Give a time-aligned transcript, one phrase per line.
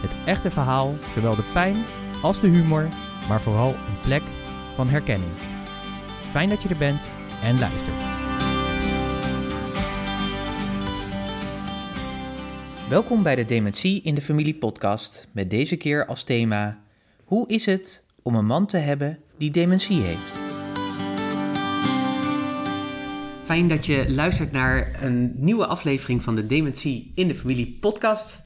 [0.00, 1.76] het echte verhaal, zowel de pijn
[2.22, 2.88] als de humor,
[3.28, 4.22] maar vooral een plek
[4.74, 5.32] van herkenning.
[6.30, 7.00] Fijn dat je er bent
[7.42, 7.96] en luistert.
[12.88, 16.78] Welkom bij de Dementie in de Familie podcast met deze keer als thema
[17.24, 20.44] Hoe is het om een man te hebben die dementie heeft?
[23.44, 28.45] Fijn dat je luistert naar een nieuwe aflevering van de Dementie in de Familie podcast.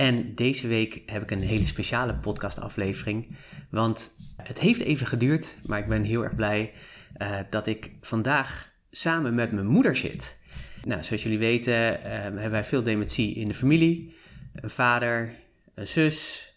[0.00, 3.36] En deze week heb ik een hele speciale podcastaflevering.
[3.70, 6.72] Want het heeft even geduurd, maar ik ben heel erg blij
[7.18, 10.38] uh, dat ik vandaag samen met mijn moeder zit.
[10.84, 14.14] Nou, zoals jullie weten uh, hebben wij veel dementie in de familie.
[14.54, 15.34] Een vader,
[15.74, 16.48] een zus,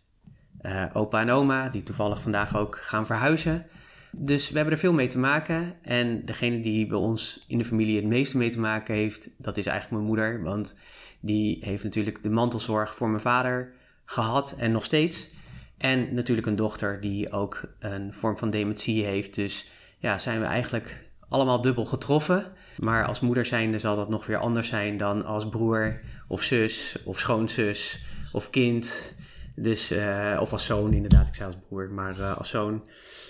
[0.61, 3.65] uh, opa en oma, die toevallig vandaag ook gaan verhuizen.
[4.11, 5.75] Dus we hebben er veel mee te maken.
[5.81, 9.57] En degene die bij ons in de familie het meeste mee te maken heeft, dat
[9.57, 10.43] is eigenlijk mijn moeder.
[10.43, 10.77] Want
[11.23, 13.71] die heeft natuurlijk de mantelzorg voor mijn vader
[14.05, 15.31] gehad en nog steeds.
[15.77, 19.35] En natuurlijk een dochter die ook een vorm van dementie heeft.
[19.35, 22.45] Dus ja, zijn we eigenlijk allemaal dubbel getroffen.
[22.77, 26.97] Maar als moeder zijnde zal dat nog weer anders zijn dan als broer of zus
[27.03, 29.15] of schoonzus of kind.
[29.55, 32.87] Dus, uh, of als zoon inderdaad, ik zei als broer, maar uh, als zoon.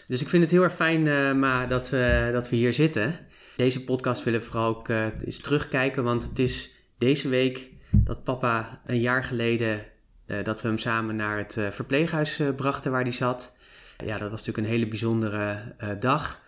[0.07, 1.89] Dus ik vind het heel erg fijn, uh, Ma, dat,
[2.31, 3.19] dat we hier zitten.
[3.55, 8.81] Deze podcast willen we vooral ook eens terugkijken, want het is deze week dat papa
[8.85, 9.85] een jaar geleden
[10.27, 13.57] uh, dat we hem samen naar het uh, verpleeghuis uh, brachten waar hij zat.
[14.05, 16.41] Ja, dat was natuurlijk een hele bijzondere dag.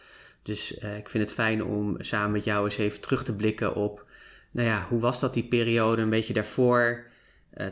[0.43, 4.05] Dus ik vind het fijn om samen met jou eens even terug te blikken op,
[4.51, 7.05] nou ja, hoe was dat die periode een beetje daarvoor,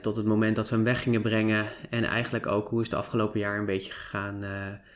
[0.02, 1.66] tot het moment dat we hem weg gingen brengen.
[1.90, 4.44] En eigenlijk ook, hoe is het afgelopen jaar een beetje gegaan,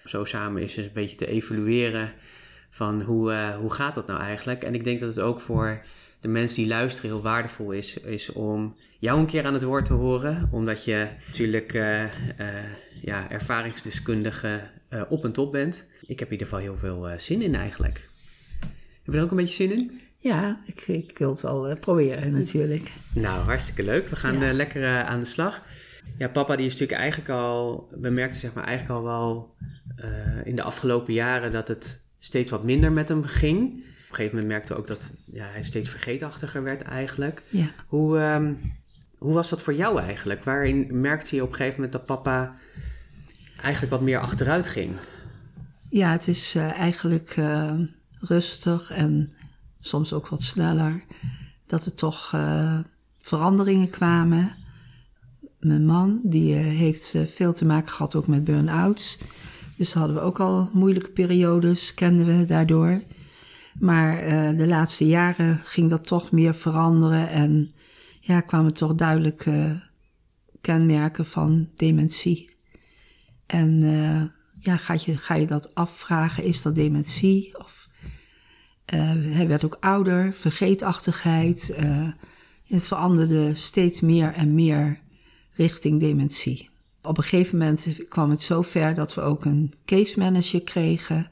[0.05, 2.11] zo samen is een beetje te evalueren
[2.69, 4.63] van hoe, hoe gaat dat nou eigenlijk.
[4.63, 5.83] En ik denk dat het ook voor
[6.22, 9.85] de mensen die luisteren heel waardevol is, is om jou een keer aan het woord
[9.85, 10.50] te horen.
[10.51, 12.09] Omdat je natuurlijk uh, uh,
[13.01, 15.85] ja, ervaringsdeskundige uh, op en top bent.
[16.06, 18.01] Ik heb in ieder geval heel veel zin in eigenlijk.
[19.03, 20.01] Heb je er ook een beetje zin in?
[20.17, 22.91] Ja, ik, ik wil het al proberen natuurlijk.
[23.13, 24.07] Nou, hartstikke leuk.
[24.07, 24.53] We gaan ja.
[24.53, 25.63] lekker aan de slag.
[26.17, 29.56] Ja, papa die is natuurlijk eigenlijk al, we merkten zeg maar eigenlijk al wel
[30.44, 33.83] in de afgelopen jaren dat het steeds wat minder met hem ging.
[34.07, 37.44] Op een gegeven moment merkte ook dat ja, hij steeds vergeetachtiger werd eigenlijk.
[37.50, 37.68] Ja.
[37.88, 38.59] Hoe, um,
[39.18, 40.44] hoe was dat voor jou eigenlijk?
[40.44, 42.56] Waarin merkte je op een gegeven moment dat papa
[43.62, 44.95] eigenlijk wat meer achteruit ging?
[45.90, 47.73] Ja, het is uh, eigenlijk uh,
[48.19, 49.34] rustig en
[49.79, 51.03] soms ook wat sneller.
[51.66, 52.79] Dat er toch uh,
[53.18, 54.56] veranderingen kwamen.
[55.59, 59.18] Mijn man, die heeft veel te maken gehad ook met burn-outs.
[59.75, 63.01] Dus hadden we ook al moeilijke periodes, kenden we daardoor.
[63.79, 64.27] Maar
[64.57, 67.69] de laatste jaren ging dat toch meer veranderen en
[68.19, 69.83] ja, kwamen toch duidelijke
[70.61, 72.55] kenmerken van dementie.
[73.45, 74.23] En uh,
[74.59, 77.59] ja, ga je, ga je dat afvragen, is dat dementie?
[77.59, 77.89] Of,
[78.93, 78.99] uh,
[79.35, 81.77] hij werd ook ouder, vergeetachtigheid.
[82.67, 84.99] Het veranderde steeds meer en meer
[85.51, 86.69] richting dementie.
[87.01, 91.27] Op een gegeven moment kwam het zo ver dat we ook een case manager kregen.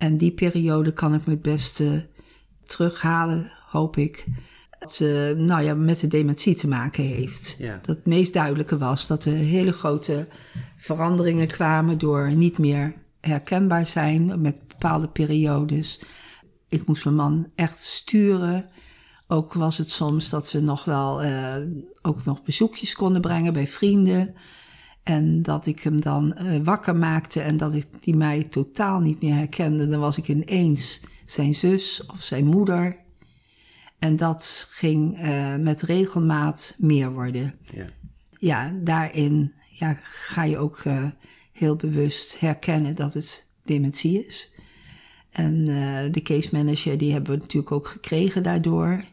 [0.00, 2.06] En die periode kan ik me het beste
[2.66, 4.26] terughalen, hoop ik
[4.78, 7.56] dat uh, nou ja, met de dementie te maken heeft.
[7.58, 7.78] Ja.
[7.82, 10.26] Dat het meest duidelijke was dat er hele grote
[10.76, 16.00] veranderingen kwamen door niet meer herkenbaar zijn met bepaalde periodes.
[16.68, 18.68] Ik moest mijn man echt sturen.
[19.26, 21.56] Ook was het soms dat we nog wel uh,
[22.02, 24.34] ook nog bezoekjes konden brengen bij vrienden.
[25.10, 29.22] En dat ik hem dan uh, wakker maakte en dat ik die mij totaal niet
[29.22, 29.88] meer herkende.
[29.88, 32.96] Dan was ik ineens zijn zus of zijn moeder.
[33.98, 37.54] En dat ging uh, met regelmaat meer worden.
[37.74, 37.84] Ja,
[38.38, 41.04] ja daarin ja, ga je ook uh,
[41.52, 44.52] heel bewust herkennen dat het dementie is.
[45.30, 45.64] En
[46.12, 49.04] de case manager, die hebben we natuurlijk ook gekregen daardoor.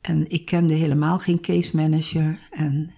[0.00, 2.38] En ik kende helemaal geen case manager.
[2.50, 2.92] En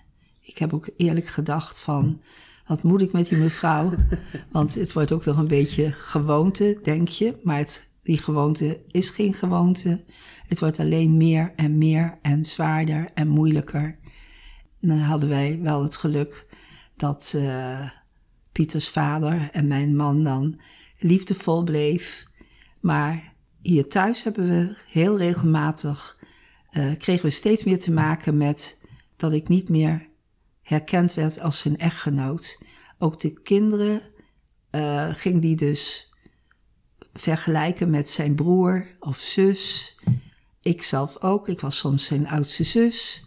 [0.54, 2.22] ik heb ook eerlijk gedacht van,
[2.66, 3.94] wat moet ik met die mevrouw?
[4.52, 7.40] Want het wordt ook nog een beetje gewoonte, denk je.
[7.42, 10.04] Maar het die gewoonte is geen gewoonte.
[10.46, 13.96] Het wordt alleen meer en meer en zwaarder en moeilijker.
[14.80, 16.46] dan hadden wij wel het geluk
[16.96, 17.90] dat, uh,
[18.52, 20.60] Pieters vader en mijn man dan
[20.98, 22.26] liefdevol bleef.
[22.80, 26.18] Maar hier thuis hebben we heel regelmatig,
[26.72, 28.80] uh, kregen we steeds meer te maken met
[29.16, 30.08] dat ik niet meer
[30.64, 32.62] herkend werd als zijn echtgenoot.
[32.98, 34.00] Ook de kinderen
[34.70, 36.12] uh, ging die dus
[37.12, 39.96] vergelijken met zijn broer of zus.
[40.60, 43.24] Ik zelf ook, ik was soms zijn oudste zus.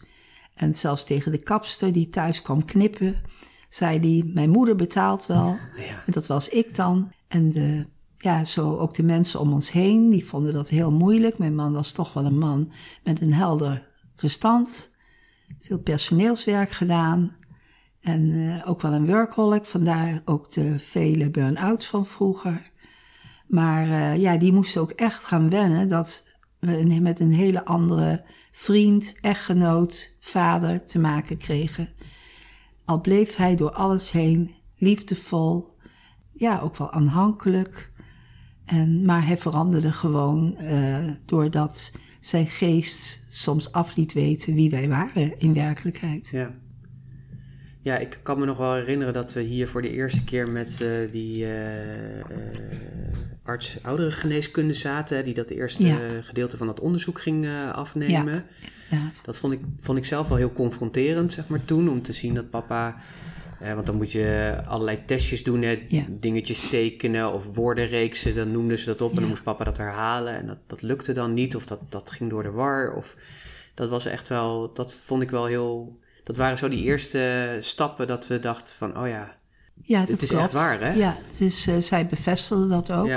[0.54, 3.22] En zelfs tegen de kapster die thuis kwam knippen,
[3.70, 5.58] zei hij: Mijn moeder betaalt wel.
[5.78, 6.04] Ja.
[6.06, 7.12] En dat was ik dan.
[7.28, 7.86] En de,
[8.18, 11.38] ja, zo ook de mensen om ons heen, die vonden dat heel moeilijk.
[11.38, 12.72] Mijn man was toch wel een man
[13.04, 14.96] met een helder verstand.
[15.60, 17.36] Veel personeelswerk gedaan.
[18.02, 22.72] En uh, ook wel een workaholic, vandaar ook de vele burn-outs van vroeger.
[23.48, 26.28] Maar uh, ja, die moesten ook echt gaan wennen dat
[26.60, 31.90] we met een hele andere vriend, echtgenoot, vader te maken kregen.
[32.86, 35.70] Al bleef hij door alles heen liefdevol,
[36.32, 37.92] ja, ook wel aanhankelijk.
[38.66, 41.94] En, maar hij veranderde gewoon uh, doordat
[42.28, 46.30] zijn geest soms af liet weten wie wij waren in werkelijkheid.
[46.30, 46.54] Ja.
[47.82, 50.80] Ja, ik kan me nog wel herinneren dat we hier voor de eerste keer met
[50.82, 51.50] uh, die uh,
[53.44, 58.46] arts ouderengeneeskunde zaten, die dat eerste gedeelte van dat onderzoek ging afnemen.
[58.90, 62.14] Ja, dat vond ik, vond ik zelf wel heel confronterend, zeg maar, toen, om te
[62.14, 62.98] zien dat papa
[63.60, 68.86] want dan moet je allerlei testjes doen, hè, dingetjes tekenen of woordenreeksen, dan noemden ze
[68.86, 71.66] dat op en dan moest papa dat herhalen en dat, dat lukte dan niet of
[71.66, 72.94] dat, dat ging door de war.
[72.96, 73.16] Of,
[73.74, 78.08] dat was echt wel, dat vond ik wel heel, dat waren zo die eerste stappen
[78.08, 79.36] dat we dachten van, oh ja,
[79.84, 80.44] ja, dat het is klopt.
[80.44, 80.94] echt waar, hè?
[80.94, 83.10] Ja, het is, uh, zij bevestigde dat ook.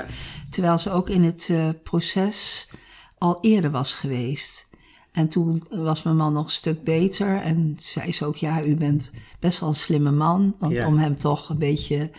[0.51, 2.71] Terwijl ze ook in het uh, proces
[3.19, 4.69] al eerder was geweest.
[5.13, 7.43] En toen was mijn man nog een stuk beter.
[7.43, 10.55] En zei ze ook, ja, u bent best wel een slimme man.
[10.59, 12.11] Want om hem toch een beetje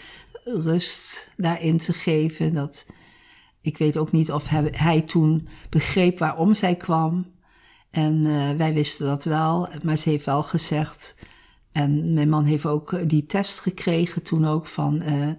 [0.44, 2.54] rust daarin te geven.
[2.54, 2.88] Dat,
[3.62, 7.26] ik weet ook niet of hij, hij toen begreep waarom zij kwam.
[7.92, 9.70] En uh, wij wisten dat wel.
[9.84, 11.30] Maar ze heeft wel gezegd...
[11.72, 15.02] En mijn man heeft ook die test gekregen toen ook van...
[15.06, 15.32] Uh,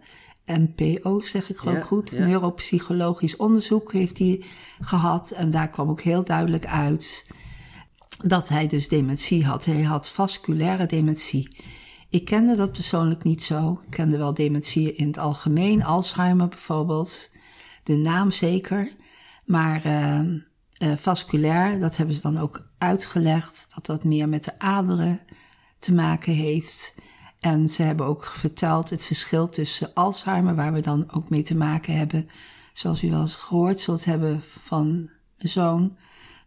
[0.47, 2.19] NPO, zeg ik geloof goed.
[2.19, 4.45] Neuropsychologisch onderzoek heeft hij
[4.81, 5.31] gehad.
[5.31, 7.27] En daar kwam ook heel duidelijk uit
[8.25, 9.65] dat hij dus dementie had.
[9.65, 11.57] Hij had vasculaire dementie.
[12.09, 13.81] Ik kende dat persoonlijk niet zo.
[13.83, 17.31] Ik kende wel dementie in het algemeen, Alzheimer bijvoorbeeld.
[17.83, 18.93] De naam zeker.
[19.45, 24.59] Maar uh, uh, vasculair, dat hebben ze dan ook uitgelegd, dat dat meer met de
[24.59, 25.21] aderen
[25.79, 26.95] te maken heeft.
[27.41, 31.57] En ze hebben ook verteld het verschil tussen Alzheimer, waar we dan ook mee te
[31.57, 32.29] maken hebben,
[32.73, 34.93] zoals u wel eens gehoord zult hebben van
[35.37, 35.97] mijn zoon,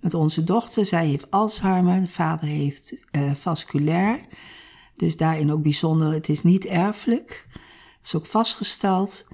[0.06, 0.86] met onze dochter.
[0.86, 4.20] Zij heeft Alzheimer, de vader heeft uh, vasculair.
[4.96, 7.48] Dus daarin ook bijzonder, het is niet erfelijk.
[7.52, 9.28] Dat is ook vastgesteld.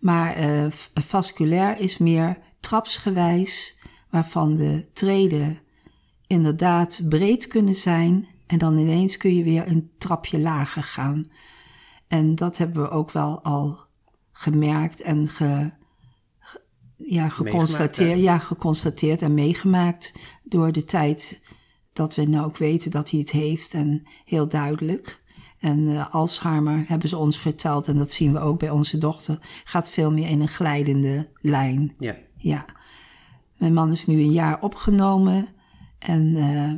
[0.00, 3.78] Maar uh, vasculair is meer trapsgewijs,
[4.10, 5.58] waarvan de treden
[6.26, 8.28] inderdaad breed kunnen zijn.
[8.46, 11.24] En dan ineens kun je weer een trapje lager gaan.
[12.08, 13.78] En dat hebben we ook wel al
[14.32, 15.70] gemerkt en ge,
[17.04, 21.40] ja, geconstateerd, ja, geconstateerd en meegemaakt door de tijd
[21.92, 25.22] dat we nou ook weten dat hij het heeft en heel duidelijk.
[25.58, 29.38] En uh, Alzheimer hebben ze ons verteld, en dat zien we ook bij onze dochter,
[29.64, 31.94] gaat veel meer in een glijdende lijn.
[31.98, 32.16] Ja.
[32.36, 32.64] ja.
[33.56, 35.48] Mijn man is nu een jaar opgenomen
[35.98, 36.72] en uh,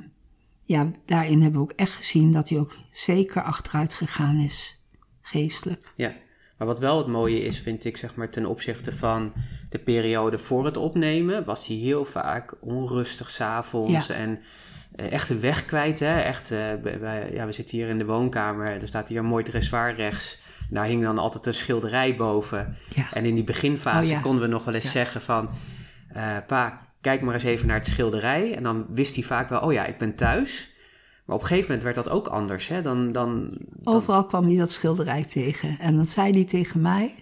[0.63, 4.87] ja, daarin hebben we ook echt gezien dat hij ook zeker achteruit gegaan is,
[5.21, 5.93] geestelijk.
[5.97, 6.15] Ja,
[6.59, 9.33] maar wat wel het mooie is, vind ik, zeg maar, ten opzichte van
[9.71, 14.15] de periode voor het opnemen, was hij heel vaak onrustig s'avonds ja.
[14.15, 14.39] en
[14.97, 16.01] uh, echt de weg kwijt.
[16.01, 16.21] Hè?
[16.21, 16.59] Echt, uh,
[17.01, 20.41] wij, ja, we zitten hier in de woonkamer, er staat hier een mooi dressoir rechts.
[20.71, 22.77] Daar hing dan altijd een schilderij boven.
[22.95, 23.13] Ja.
[23.13, 25.49] En in die beginfase oh, konden we nog wel eens zeggen van...
[26.17, 28.55] Uh, pa, kijk maar eens even naar het schilderij.
[28.55, 30.75] En dan wist hij vaak wel, oh ja, ik ben thuis.
[31.25, 32.69] Maar op een gegeven moment werd dat ook anders.
[32.69, 32.83] Hè?
[32.83, 33.95] Dan, dan, dan...
[33.95, 35.79] Overal kwam hij dat schilderij tegen.
[35.79, 37.15] En dan zei hij tegen mij...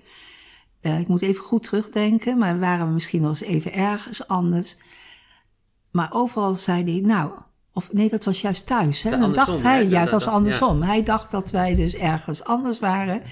[0.82, 4.76] Uh, ik moet even goed terugdenken, maar waren we misschien nog eens even ergens anders.
[5.90, 7.30] Maar overal zei hij, nou,
[7.73, 9.02] of nee, dat was juist thuis.
[9.02, 9.18] Hè?
[9.18, 9.88] Dan dacht hij, hè?
[9.88, 10.80] juist als andersom.
[10.80, 10.87] Ja.
[10.87, 13.23] Hij dacht dat wij dus ergens anders waren.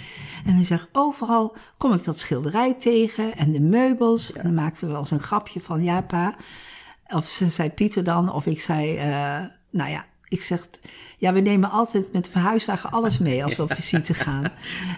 [0.44, 4.32] En hij zegt, overal kom ik dat schilderij tegen en de meubels.
[4.32, 6.34] En dan maakten we wel eens een grapje van, ja pa.
[7.08, 10.04] Of ze zei Pieter dan, of ik zei, uh, nou ja,
[10.36, 10.68] ik zeg,
[11.18, 14.52] ja, we nemen altijd met verhuiswagen alles mee als we op visite gaan.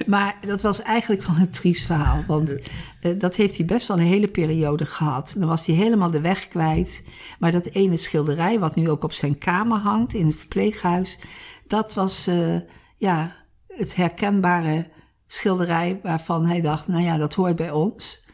[0.07, 2.25] Maar dat was eigenlijk wel een triest verhaal.
[2.27, 2.57] Want
[3.03, 5.35] uh, dat heeft hij best wel een hele periode gehad.
[5.39, 7.05] Dan was hij helemaal de weg kwijt.
[7.39, 11.19] Maar dat ene schilderij, wat nu ook op zijn kamer hangt in het verpleeghuis,
[11.67, 12.57] dat was uh,
[12.97, 14.87] ja, het herkenbare
[15.27, 18.27] schilderij waarvan hij dacht, nou ja, dat hoort bij ons.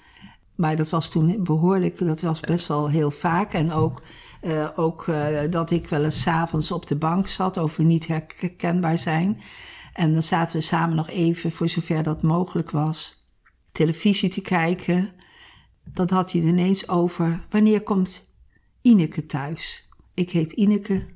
[0.55, 3.53] Maar dat was toen behoorlijk, dat was best wel heel vaak.
[3.53, 4.03] En ook,
[4.45, 8.99] uh, ook uh, dat ik wel eens s'avonds op de bank zat over niet herkenbaar
[8.99, 9.41] zijn.
[9.93, 13.27] En dan zaten we samen nog even, voor zover dat mogelijk was,
[13.73, 15.13] televisie te kijken.
[15.85, 18.37] Dan had hij ineens over, wanneer komt
[18.83, 19.89] Ineke thuis?
[20.15, 21.07] Ik heet Ineke.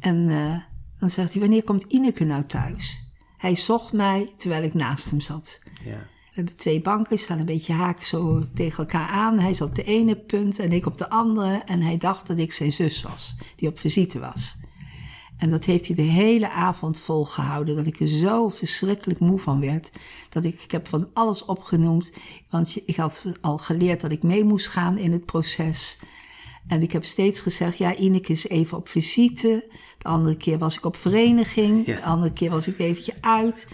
[0.00, 0.56] En uh,
[0.98, 3.10] dan zegt hij, wanneer komt Ineke nou thuis?
[3.36, 5.62] Hij zocht mij terwijl ik naast hem zat.
[5.84, 6.10] Ja.
[6.32, 9.38] We hebben twee banken, staan een beetje haken zo tegen elkaar aan.
[9.38, 11.62] Hij zat op de ene punt en ik op de andere.
[11.66, 14.56] En hij dacht dat ik zijn zus was, die op visite was.
[15.36, 17.76] En dat heeft hij de hele avond volgehouden.
[17.76, 19.92] Dat ik er zo verschrikkelijk moe van werd.
[20.28, 22.12] Dat ik, ik heb van alles opgenoemd.
[22.50, 26.00] Want ik had al geleerd dat ik mee moest gaan in het proces.
[26.66, 29.64] En ik heb steeds gezegd, ja, Ineke is even op visite.
[29.98, 31.86] De andere keer was ik op vereniging.
[31.86, 33.68] De andere keer was ik eventje uit.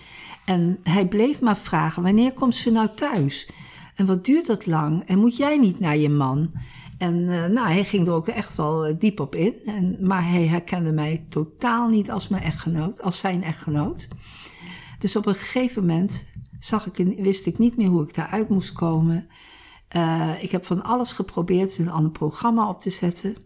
[0.48, 3.48] En hij bleef maar vragen, wanneer komt ze nou thuis?
[3.94, 5.02] En wat duurt dat lang?
[5.06, 6.52] En moet jij niet naar je man?
[6.98, 9.54] En uh, nou, hij ging er ook echt wel eh, diep op in.
[9.64, 14.08] En, maar hij herkende mij totaal niet als mijn echtgenoot, als zijn echtgenoot.
[14.98, 16.26] Dus op een gegeven moment
[16.58, 19.28] zag ik, wist ik niet meer hoe ik daaruit moest komen.
[19.96, 23.36] Uh, ik heb van alles geprobeerd een ander programma op te zetten.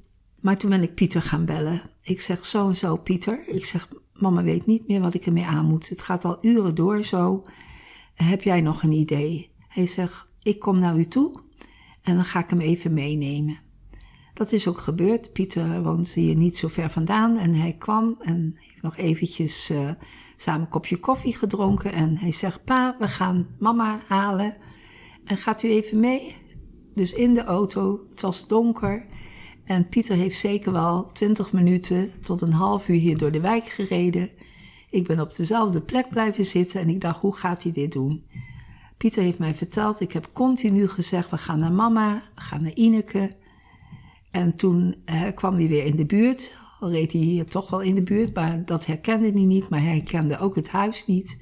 [0.41, 1.83] Maar toen ben ik Pieter gaan bellen.
[2.03, 3.49] Ik zeg zo en zo, Pieter.
[3.49, 3.89] Ik zeg,
[4.23, 5.89] mama weet niet meer wat ik ermee aan moet.
[5.89, 7.43] Het gaat al uren door zo.
[8.15, 9.51] Heb jij nog een idee?
[9.69, 11.41] Hij zegt, ik kom naar u toe
[12.03, 13.59] en dan ga ik hem even meenemen.
[14.35, 15.33] Dat is ook gebeurd.
[15.33, 19.91] Pieter woont hier niet zo ver vandaan en hij kwam en heeft nog eventjes uh,
[20.37, 21.93] samen een kopje koffie gedronken.
[21.93, 24.57] En hij zegt, pa, we gaan mama halen
[25.25, 26.37] en gaat u even mee?
[26.95, 29.07] Dus in de auto, het was donker
[29.65, 33.69] en Pieter heeft zeker wel twintig minuten tot een half uur hier door de wijk
[33.69, 34.31] gereden.
[34.91, 38.25] Ik ben op dezelfde plek blijven zitten en ik dacht, hoe gaat hij dit doen?
[38.97, 42.75] Pieter heeft mij verteld, ik heb continu gezegd, we gaan naar mama, we gaan naar
[42.75, 43.31] Ineke.
[44.31, 47.81] En toen eh, kwam hij weer in de buurt, al reed hij hier toch wel
[47.81, 51.39] in de buurt, maar dat herkende hij niet, maar hij kende ook het huis niet.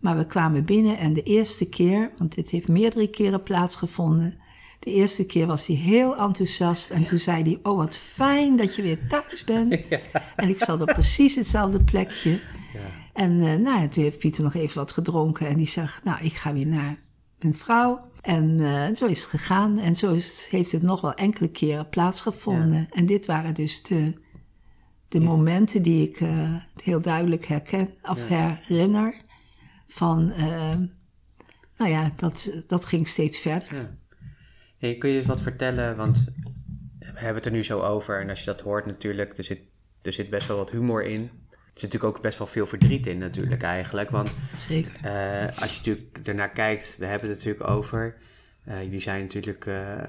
[0.00, 4.39] Maar we kwamen binnen en de eerste keer, want dit heeft meerdere keren plaatsgevonden,
[4.80, 8.74] de eerste keer was hij heel enthousiast en toen zei hij: Oh, wat fijn dat
[8.74, 9.80] je weer thuis bent.
[10.36, 12.30] En ik zat op precies hetzelfde plekje.
[12.30, 12.80] Ja.
[13.12, 16.32] En uh, nou, toen heeft Pieter nog even wat gedronken en die zegt: Nou, ik
[16.32, 16.98] ga weer naar
[17.38, 18.08] mijn vrouw.
[18.20, 19.78] En uh, zo is het gegaan.
[19.78, 22.88] En zo is, heeft het nog wel enkele keren plaatsgevonden.
[22.90, 24.14] En dit waren dus de,
[25.08, 29.14] de momenten die ik uh, heel duidelijk herken of herinner.
[29.86, 30.32] Van,
[31.76, 33.98] nou ja, dat, dat ging steeds verder.
[34.80, 36.24] Hey, kun je wat vertellen, want
[36.98, 38.20] we hebben het er nu zo over.
[38.20, 39.60] En als je dat hoort natuurlijk, er zit,
[40.02, 41.20] er zit best wel wat humor in.
[41.20, 44.10] Er zit natuurlijk ook best wel veel verdriet in natuurlijk eigenlijk.
[44.10, 44.92] Want Zeker.
[45.04, 48.16] Uh, als je natuurlijk ernaar kijkt, we hebben het natuurlijk over.
[48.68, 50.02] Uh, jullie zijn natuurlijk uh,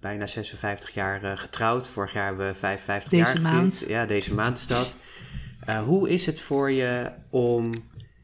[0.00, 1.88] bijna 56 jaar getrouwd.
[1.88, 3.52] Vorig jaar hebben we 55 deze jaar gevierd.
[3.52, 3.84] maand.
[3.88, 4.96] Ja, deze maand is dat.
[5.84, 7.72] hoe is het voor je om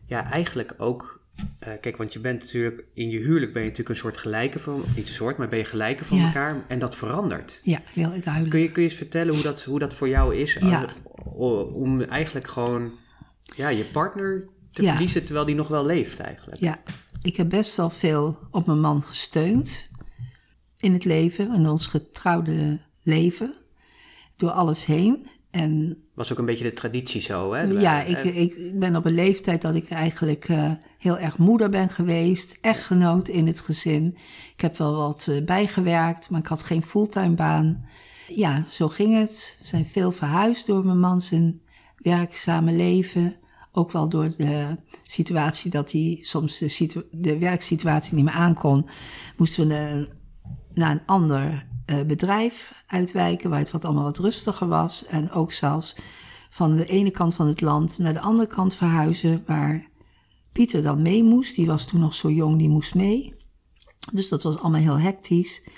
[0.07, 1.20] ja, eigenlijk ook
[1.69, 4.59] uh, kijk, want je bent natuurlijk in je huwelijk ben je natuurlijk een soort gelijke
[4.59, 7.61] van, of niet een soort, maar ben je gelijke van elkaar en dat verandert.
[7.65, 8.51] Ja, heel duidelijk.
[8.51, 10.55] Kun je, kun je eens vertellen hoe dat, hoe dat voor jou is?
[10.61, 10.89] Ja.
[11.73, 12.93] Om eigenlijk gewoon
[13.57, 16.61] ja, je partner te verliezen terwijl die nog wel leeft eigenlijk.
[16.61, 16.81] Ja,
[17.23, 19.91] ik heb best wel veel op mijn man gesteund
[20.79, 23.55] in het leven, in ons getrouwde leven,
[24.37, 25.27] door alles heen.
[25.51, 27.63] En was ook een beetje de traditie zo, hè?
[27.63, 31.89] Ja, ik, ik ben op een leeftijd dat ik eigenlijk uh, heel erg moeder ben
[31.89, 34.17] geweest, echtgenoot in het gezin.
[34.55, 37.85] Ik heb wel wat uh, bijgewerkt, maar ik had geen fulltime baan.
[38.29, 39.57] Ja, zo ging het.
[39.61, 41.61] We zijn veel verhuisd door mijn man zijn
[41.97, 43.35] werkzame leven.
[43.73, 48.89] Ook wel door de situatie dat hij soms de, de werksituatie niet meer aankon,
[49.37, 50.07] moesten we naar,
[50.75, 55.07] naar een ander uh, bedrijf uitwijken, waar het wat allemaal wat rustiger was.
[55.07, 55.97] En ook zelfs
[56.51, 59.89] van de ene kant van het land naar de andere kant verhuizen, waar
[60.53, 61.57] Pieter dan mee moest.
[61.57, 63.35] Die was toen nog zo jong, die moest mee.
[64.13, 65.69] Dus dat was allemaal heel hectisch.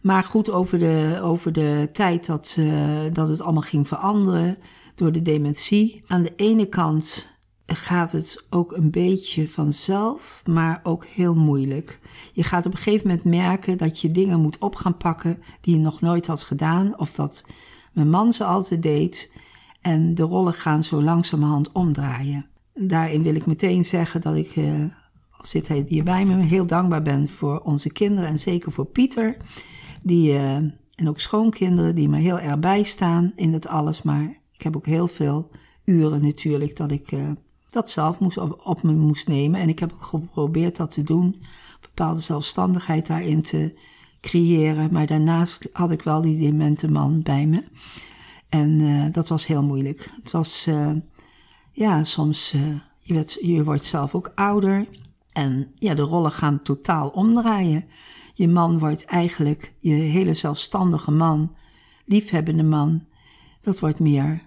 [0.00, 4.58] Maar goed, over de, over de tijd dat, uh, dat het allemaal ging veranderen
[4.94, 6.04] door de dementie.
[6.06, 7.31] Aan de ene kant
[7.76, 12.00] gaat het ook een beetje vanzelf, maar ook heel moeilijk.
[12.32, 15.74] Je gaat op een gegeven moment merken dat je dingen moet op gaan pakken die
[15.74, 17.46] je nog nooit had gedaan, of dat
[17.92, 19.32] mijn man ze altijd deed.
[19.80, 22.46] En de rollen gaan zo langzamerhand omdraaien.
[22.74, 24.80] Daarin wil ik meteen zeggen dat ik, uh,
[25.30, 28.86] al zit hij hier bij me, heel dankbaar ben voor onze kinderen en zeker voor
[28.86, 29.36] Pieter.
[30.02, 30.54] Die, uh,
[30.94, 34.02] en ook schoonkinderen die me heel erg bijstaan in het alles.
[34.02, 35.50] Maar ik heb ook heel veel
[35.84, 37.30] uren natuurlijk dat ik uh,
[37.72, 39.60] dat zelf moest op, me moest nemen.
[39.60, 41.42] En ik heb ook geprobeerd dat te doen,
[41.80, 43.78] bepaalde zelfstandigheid daarin te
[44.20, 44.88] creëren.
[44.92, 47.64] Maar daarnaast had ik wel die demente man bij me.
[48.48, 50.10] En uh, dat was heel moeilijk.
[50.22, 50.90] Het was, uh,
[51.72, 54.86] ja, soms, uh, je, werd, je wordt zelf ook ouder.
[55.32, 57.84] En ja, de rollen gaan totaal omdraaien.
[58.34, 61.56] Je man wordt eigenlijk, je hele zelfstandige man,
[62.04, 63.06] liefhebbende man,
[63.60, 64.42] dat wordt meer,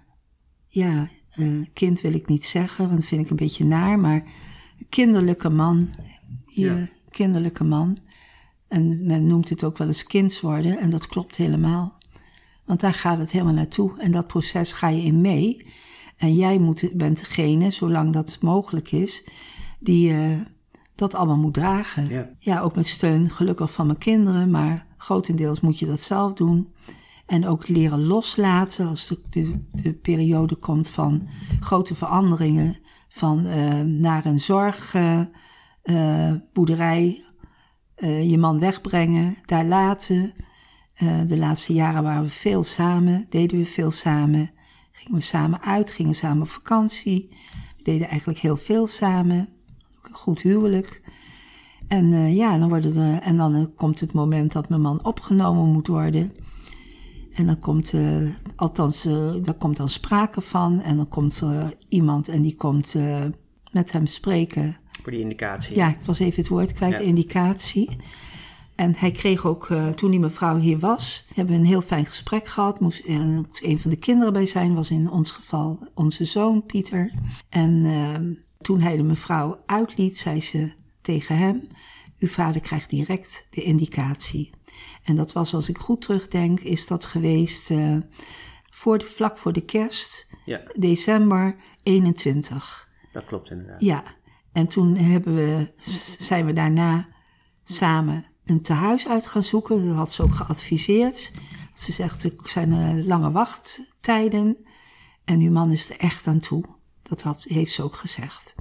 [0.66, 1.08] ja,
[1.72, 4.24] kind wil ik niet zeggen, want dat vind ik een beetje naar, maar
[4.88, 5.94] kinderlijke man,
[6.44, 6.88] je ja.
[7.10, 7.98] kinderlijke man.
[8.68, 11.98] En men noemt het ook wel eens kinds worden, en dat klopt helemaal.
[12.64, 13.98] Want daar gaat het helemaal naartoe.
[13.98, 15.66] En dat proces ga je in mee.
[16.16, 19.24] En jij moet, bent degene, zolang dat mogelijk is,
[19.78, 20.40] die uh,
[20.94, 22.08] dat allemaal moet dragen.
[22.08, 22.30] Ja.
[22.38, 26.72] ja, ook met steun gelukkig van mijn kinderen, maar grotendeels moet je dat zelf doen.
[27.26, 31.28] En ook leren loslaten als de, de, de periode komt van
[31.60, 32.76] grote veranderingen.
[33.08, 37.24] Van uh, naar een zorgboerderij,
[37.96, 40.34] uh, je man wegbrengen, daar laten.
[41.26, 44.50] De laatste jaren waren we veel samen, deden we veel samen.
[44.92, 47.28] Gingen we samen uit, gingen samen op vakantie.
[47.76, 49.48] We deden eigenlijk heel veel samen.
[50.02, 51.02] Een goed huwelijk.
[51.88, 55.86] En ja, dan, worden er, en dan komt het moment dat mijn man opgenomen moet
[55.86, 56.32] worden.
[57.36, 57.94] En dan komt,
[58.56, 59.02] althans,
[59.42, 60.80] daar komt dan sprake van.
[60.80, 62.94] En dan komt er iemand en die komt
[63.72, 64.76] met hem spreken.
[65.02, 65.76] Voor die indicatie.
[65.76, 66.98] Ja, ik was even het woord kwijt, ja.
[66.98, 67.96] indicatie.
[68.76, 72.06] En hij kreeg ook, uh, toen die mevrouw hier was, hebben we een heel fijn
[72.06, 72.80] gesprek gehad.
[72.80, 76.66] Moest, uh, moest een van de kinderen bij zijn, was in ons geval onze zoon
[76.66, 77.12] Pieter.
[77.48, 78.14] En uh,
[78.60, 81.68] toen hij de mevrouw uitliet, zei ze tegen hem:
[82.18, 84.50] Uw vader krijgt direct de indicatie.
[85.06, 87.72] En dat was, als ik goed terugdenk, is dat geweest
[88.70, 90.60] voor de, vlak voor de kerst, ja.
[90.74, 92.88] december 21.
[93.12, 93.80] Dat klopt inderdaad.
[93.80, 94.02] Ja,
[94.52, 95.72] en toen hebben we,
[96.18, 97.08] zijn we daarna
[97.64, 99.86] samen een tehuis uit gaan zoeken.
[99.86, 101.34] Dat had ze ook geadviseerd.
[101.74, 104.56] Ze zegt, er zijn uh, lange wachttijden
[105.24, 106.64] en uw man is er echt aan toe.
[107.02, 108.54] Dat had, heeft ze ook gezegd.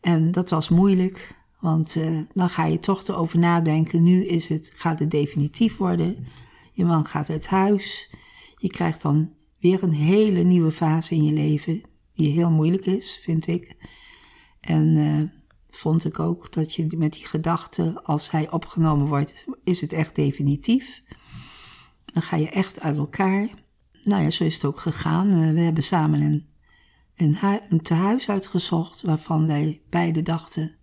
[0.00, 4.02] En dat was moeilijk, want uh, dan ga je toch erover nadenken.
[4.02, 6.26] Nu is het, gaat het definitief worden.
[6.72, 8.14] Je man gaat uit huis.
[8.56, 13.18] Je krijgt dan weer een hele nieuwe fase in je leven, die heel moeilijk is,
[13.22, 13.76] vind ik.
[14.60, 15.22] En uh,
[15.70, 20.14] vond ik ook dat je met die gedachte, als hij opgenomen wordt, is het echt
[20.14, 21.02] definitief.
[22.04, 23.48] Dan ga je echt uit elkaar.
[24.04, 25.32] Nou ja, zo is het ook gegaan.
[25.32, 26.48] Uh, we hebben samen een,
[27.16, 30.78] een, een tehuis uitgezocht waarvan wij beiden dachten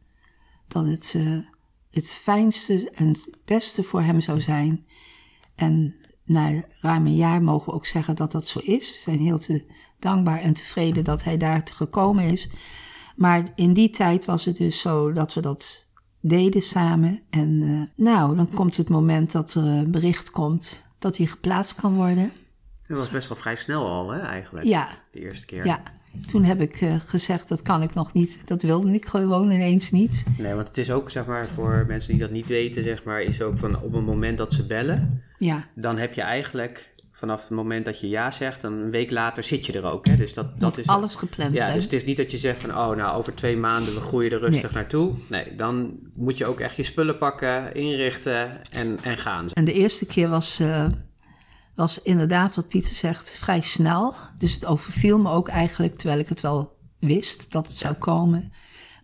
[0.67, 1.45] dat het uh,
[1.91, 4.85] het fijnste en het beste voor hem zou zijn.
[5.55, 8.91] En na ruim een jaar mogen we ook zeggen dat dat zo is.
[8.91, 9.65] We zijn heel te
[9.99, 12.49] dankbaar en tevreden dat hij daar gekomen is.
[13.15, 15.89] Maar in die tijd was het dus zo dat we dat
[16.21, 17.21] deden samen.
[17.29, 21.75] En uh, nou, dan komt het moment dat er een bericht komt dat hij geplaatst
[21.75, 22.31] kan worden.
[22.87, 24.65] Dat was best wel vrij snel al, hè, eigenlijk?
[24.65, 24.89] Ja.
[25.11, 25.65] De eerste keer.
[25.65, 25.83] Ja.
[26.25, 28.39] Toen heb ik uh, gezegd, dat kan ik nog niet.
[28.45, 30.23] Dat wilde ik gewoon ineens niet.
[30.37, 33.21] Nee, want het is ook, zeg maar, voor mensen die dat niet weten, zeg maar,
[33.21, 35.67] is ook van op het moment dat ze bellen, ja.
[35.75, 39.43] dan heb je eigenlijk vanaf het moment dat je ja zegt, dan een week later
[39.43, 40.05] zit je er ook.
[40.07, 40.15] Hè?
[40.15, 41.75] Dus dat, dat is alles gepland ja, zijn.
[41.75, 44.31] Dus het is niet dat je zegt van, oh, nou, over twee maanden we groeien
[44.31, 44.81] er rustig Nee.
[44.81, 45.13] naartoe.
[45.29, 49.49] Nee, dan moet je ook echt je spullen pakken, inrichten en, en gaan.
[49.53, 50.85] En de eerste keer was, uh,
[51.77, 54.13] was inderdaad, wat Pieter zegt, vrij snel.
[54.37, 58.51] Dus het overviel me ook eigenlijk, terwijl ik het wel wist dat het zou komen.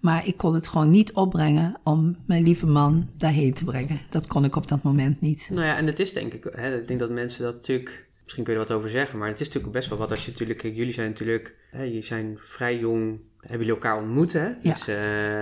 [0.01, 4.01] Maar ik kon het gewoon niet opbrengen om mijn lieve man daarheen te brengen.
[4.09, 5.49] Dat kon ik op dat moment niet.
[5.51, 8.43] Nou ja, en het is denk ik, hè, ik denk dat mensen dat natuurlijk, misschien
[8.43, 10.31] kun je er wat over zeggen, maar het is natuurlijk best wel wat als je
[10.31, 14.45] natuurlijk, jullie zijn natuurlijk, hè, jullie zijn vrij jong, hebben jullie elkaar ontmoet hè?
[14.45, 14.95] Ja, dus, uh,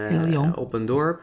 [0.08, 0.56] heel jong.
[0.56, 1.22] Op een dorp,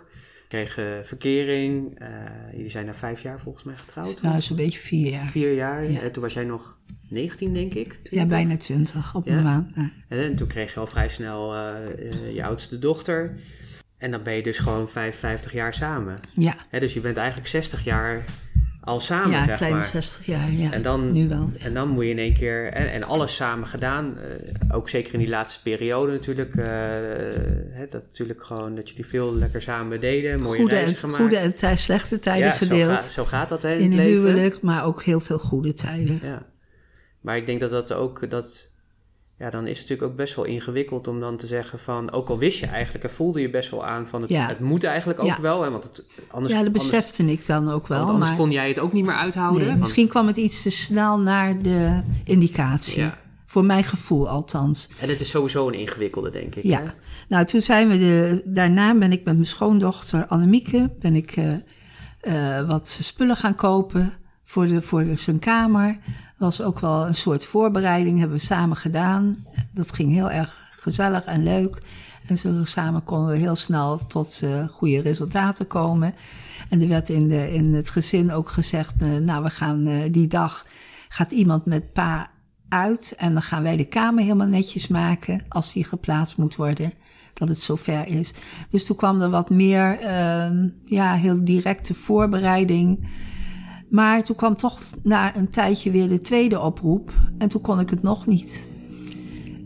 [0.49, 2.07] kregen verkering, uh,
[2.53, 4.23] jullie zijn na vijf jaar volgens mij getrouwd.
[4.23, 5.27] Nou, zo'n beetje vier jaar.
[5.27, 6.01] Vier jaar, Ja.
[6.01, 6.77] en toen was jij nog
[7.09, 7.89] 19 denk ik.
[7.93, 8.13] 20?
[8.13, 9.37] Ja, bijna twintig op Ja.
[9.37, 9.73] een maand.
[9.75, 9.91] Ja.
[10.09, 13.39] En toen kreeg je al vrij snel uh, je oudste dochter.
[13.99, 16.21] En dan ben je dus gewoon 55 jaar samen.
[16.35, 18.25] Ja, dus je bent eigenlijk 60 jaar
[18.88, 19.87] al samen, ja zeg kleine maar.
[19.87, 20.53] 60 jaar.
[20.53, 20.72] Ja.
[20.72, 21.51] En dan, nu wel.
[21.59, 25.12] En dan moet je in één keer, en, en alles samen gedaan, uh, ook zeker
[25.12, 30.01] in die laatste periode natuurlijk, uh, hè, dat natuurlijk gewoon, dat jullie veel lekker samen
[30.01, 31.20] deden, mooie Goede reizen en, gemaakt.
[31.20, 32.88] goede en tij- slechte tijden ja, gedeeld.
[32.88, 34.12] Zo gaat, zo gaat dat hè, in, in het leven.
[34.12, 36.18] huwelijk, maar ook heel veel goede tijden.
[36.22, 36.46] Ja.
[37.20, 38.68] Maar ik denk dat dat ook, dat,
[39.38, 42.29] ja, dan is het natuurlijk ook best wel ingewikkeld om dan te zeggen van, ook
[42.29, 44.46] al wist je eigenlijk en voelde je best wel aan van, het, Ja.
[44.46, 45.40] het moet eigenlijk ook Ja.
[45.40, 48.07] wel, hè, want het, anders, ja, dat anders, besefte ik dan ook wel.
[48.07, 49.59] anders maar kon jij het ook niet meer uithouden.
[49.59, 53.01] nee, want- misschien kwam het iets te snel naar de indicatie.
[53.03, 53.18] Ja.
[53.44, 54.88] Voor mijn gevoel althans.
[55.01, 56.62] En het is sowieso een ingewikkelde, denk ik.
[56.62, 56.79] Ja.
[56.81, 56.87] Hè?
[57.29, 61.53] Nou, toen zijn we de, daarna ben ik met mijn schoondochter Annemieke, ben ik uh,
[62.22, 64.12] uh, wat spullen gaan kopen
[64.49, 65.99] voor, de, voor de, zijn kamer.
[66.37, 69.45] was ook wel een soort voorbereiding, hebben we samen gedaan.
[69.75, 71.83] Dat ging heel erg gezellig en leuk.
[72.27, 76.15] En zo samen konden we heel snel tot uh, goede resultaten komen.
[76.69, 80.67] En er werd in, de, in het gezin ook gezegd, nou, we gaan die dag,
[81.09, 82.31] gaat iemand met pa
[82.69, 86.93] uit en dan gaan wij de kamer helemaal netjes maken als die geplaatst moet worden,
[87.35, 88.35] dat het zover is.
[88.71, 93.07] Dus toen kwam er wat meer, uh, ja, heel directe voorbereiding.
[93.90, 97.90] Maar toen kwam toch na een tijdje weer de tweede oproep en toen kon ik
[97.90, 98.66] het nog niet.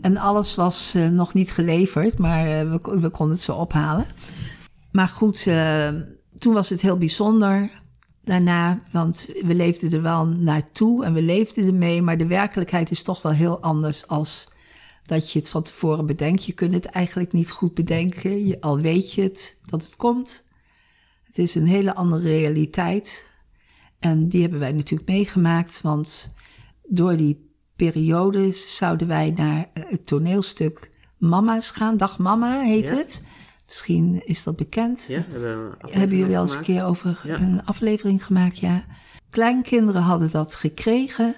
[0.01, 4.05] En alles was uh, nog niet geleverd, maar uh, we, konden het zo ophalen.
[4.91, 5.89] Maar goed, uh,
[6.37, 7.71] toen was het heel bijzonder
[8.23, 13.03] daarna, want we leefden er wel naartoe en we leefden ermee, maar de werkelijkheid is
[13.03, 14.47] toch wel heel anders als
[15.05, 16.45] dat je het van tevoren bedenkt.
[16.45, 20.45] Je kunt het eigenlijk niet goed bedenken, je, al weet je het dat het komt.
[21.23, 23.31] Het is een hele andere realiteit
[24.03, 26.35] en die hebben wij natuurlijk meegemaakt, want
[26.83, 31.97] door die periode zouden wij naar het toneelstuk Mama's gaan.
[31.97, 32.95] Dag Mama heet Ja.
[32.95, 33.25] het.
[33.65, 35.05] Misschien is dat bekend.
[35.07, 37.35] Ja, hebben, Hebben jullie al eens een keer over Ja.
[37.39, 38.57] een aflevering gemaakt?
[38.57, 38.83] Ja.
[39.29, 41.35] Kleinkinderen hadden dat gekregen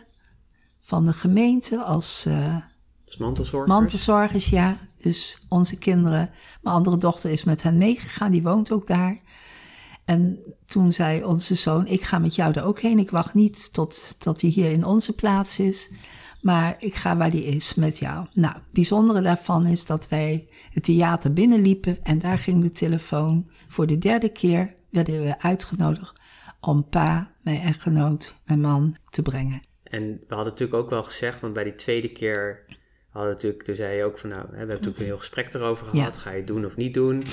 [0.82, 2.64] van de gemeente als eh, Dat
[3.06, 3.72] is mantelzorgers.
[3.72, 4.78] mantelzorgers, ja.
[4.98, 6.30] Dus onze kinderen,
[6.62, 9.18] mijn andere dochter is met hen meegegaan, die woont ook daar.
[10.06, 13.00] En toen zei onze zoon, ik ga met jou er ook heen.
[13.00, 15.90] Ik wacht niet tot dat hij hier in onze plaats is.
[16.42, 18.26] Maar ik ga waar die is met jou.
[18.34, 21.98] Nou, het bijzondere daarvan is dat wij het theater binnenliepen.
[22.04, 23.50] En daar ging de telefoon.
[23.68, 26.20] Voor de derde keer werden we uitgenodigd
[26.60, 29.62] om pa, mijn echtgenoot, mijn man te brengen.
[29.84, 32.64] En we hadden natuurlijk ook wel gezegd, want bij die tweede keer
[33.10, 35.54] hadden we natuurlijk, toen zei je ook van nou, we hebben natuurlijk een heel gesprek
[35.54, 35.92] erover Ja.
[35.92, 36.18] gehad.
[36.18, 37.24] Ga je het doen of niet doen?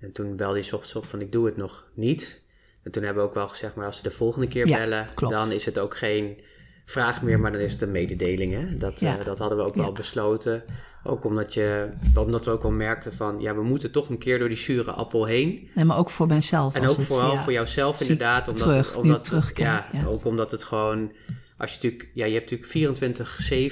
[0.00, 2.42] En toen belde je 's ochtends op van ik doe het nog niet.
[2.82, 5.06] En toen hebben we ook wel gezegd, maar als ze de volgende keer Ja, bellen,
[5.14, 5.34] klopt.
[5.34, 6.40] dan is het ook geen
[6.84, 8.52] vraag meer, maar dan is het een mededeling.
[8.52, 8.76] Hè?
[8.76, 9.18] Dat, Ja.
[9.18, 9.82] eh, dat hadden we ook Ja.
[9.82, 10.64] wel besloten.
[11.04, 14.38] Ook omdat, je, omdat we ook wel merkten van, ja, we moeten toch een keer
[14.38, 15.70] door die zure appel heen.
[15.74, 16.74] Nee, maar ook voor mijzelf.
[16.74, 18.48] En ook het, vooral voor jouzelf inderdaad.
[18.48, 19.86] Omdat, terug, omdat, ja.
[20.06, 21.12] ook omdat het gewoon...
[21.58, 22.98] Als je natuurlijk, ja, je hebt natuurlijk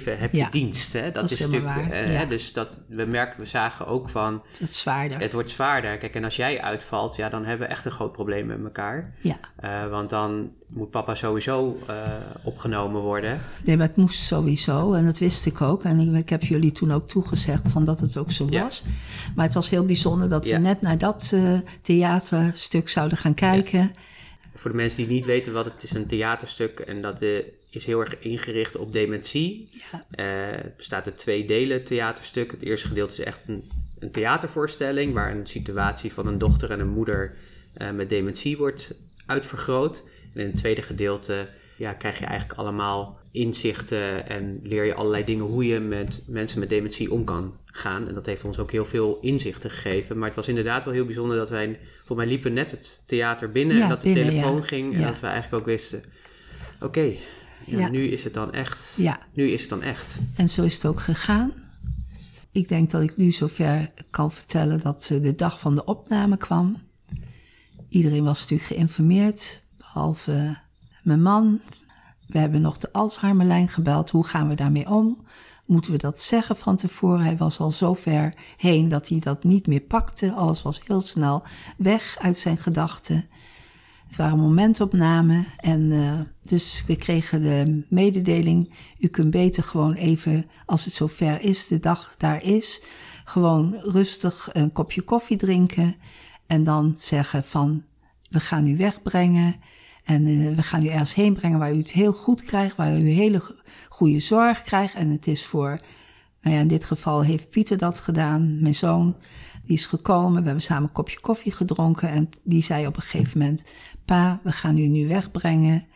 [0.06, 0.92] 24-7 heb je Ja, dienst.
[0.92, 1.02] Hè?
[1.02, 2.24] Dat, dat is natuurlijk, waar, eh, ja.
[2.24, 5.20] dus dat, we merken, we zagen ook van, Het zwaarder.
[5.20, 5.98] het wordt zwaarder.
[5.98, 9.14] Kijk, en als jij uitvalt, ja, dan hebben we echt een groot probleem met elkaar.
[9.22, 9.38] Ja.
[9.56, 11.96] Eh, want dan moet papa sowieso eh,
[12.44, 13.40] opgenomen worden.
[13.64, 14.92] Nee, maar het moest sowieso.
[14.92, 15.82] En dat wist ik ook.
[15.84, 18.62] En ik, ik heb jullie toen ook toegezegd van dat het ook zo Ja.
[18.62, 18.84] was.
[19.34, 21.34] Maar het was heel bijzonder dat we net naar dat
[21.82, 23.90] theaterstuk zouden gaan kijken.
[24.56, 27.28] Voor de mensen die niet weten wat het is, een theaterstuk en dat eh,
[27.74, 29.68] is heel erg ingericht op dementie.
[29.92, 30.06] Ja.
[30.10, 32.50] Eh, het bestaat uit twee delen, theaterstuk.
[32.50, 36.80] Het eerste gedeelte is echt een, een theatervoorstelling waar een situatie van een dochter en
[36.80, 37.36] een moeder
[37.72, 38.94] eh, met dementie wordt
[39.26, 40.04] uitvergroot.
[40.34, 45.24] En in het tweede gedeelte ja, krijg je eigenlijk allemaal inzichten en leer je allerlei
[45.24, 48.08] dingen hoe je met mensen met dementie om kan gaan.
[48.08, 50.18] En dat heeft ons ook heel veel inzichten gegeven.
[50.18, 53.52] Maar het was inderdaad wel heel bijzonder dat wij, voor mij liepen net het theater
[53.52, 54.62] binnen Ja, en dat de binnen, telefoon ja.
[54.62, 56.02] ging en dat we eigenlijk ook wisten,
[56.80, 57.16] oké,
[57.66, 57.88] ja, Ja.
[57.88, 58.92] nu is het dan echt.
[58.96, 60.18] Ja, Nu is het dan echt.
[60.36, 61.52] en zo is het ook gegaan.
[62.52, 66.36] Ik denk dat ik nu zover kan vertellen dat eh, de dag van de opname
[66.36, 66.76] kwam.
[67.88, 70.56] Iedereen was natuurlijk geïnformeerd, behalve
[71.02, 71.60] mijn man.
[72.26, 74.10] We hebben nog de Alzheimerlijn gebeld.
[74.10, 75.24] Hoe gaan we daarmee om?
[75.64, 77.24] Moeten we dat zeggen van tevoren?
[77.24, 80.32] Hij was al zo ver heen dat hij dat niet meer pakte.
[80.32, 81.42] Alles was heel snel
[81.76, 83.28] weg uit zijn gedachten.
[84.06, 90.46] Het waren momentopnamen en eh, dus we kregen de mededeling: u kunt beter gewoon even,
[90.66, 92.82] als het zover is, de dag daar is,
[93.24, 95.96] gewoon rustig een kopje koffie drinken
[96.46, 97.84] en dan zeggen van
[98.30, 99.56] we gaan u wegbrengen
[100.04, 102.98] en eh, we gaan u ergens heen brengen waar u het heel goed krijgt, waar
[102.98, 103.54] u hele go-
[103.88, 105.80] goede zorg krijgt en het is voor
[106.44, 109.16] nou ja, in dit geval heeft Pieter dat gedaan, mijn zoon.
[109.66, 112.08] Die is gekomen, we hebben samen een kopje koffie gedronken.
[112.08, 113.64] En die zei op een gegeven moment:
[114.04, 115.86] Pa, we gaan u nu wegbrengen.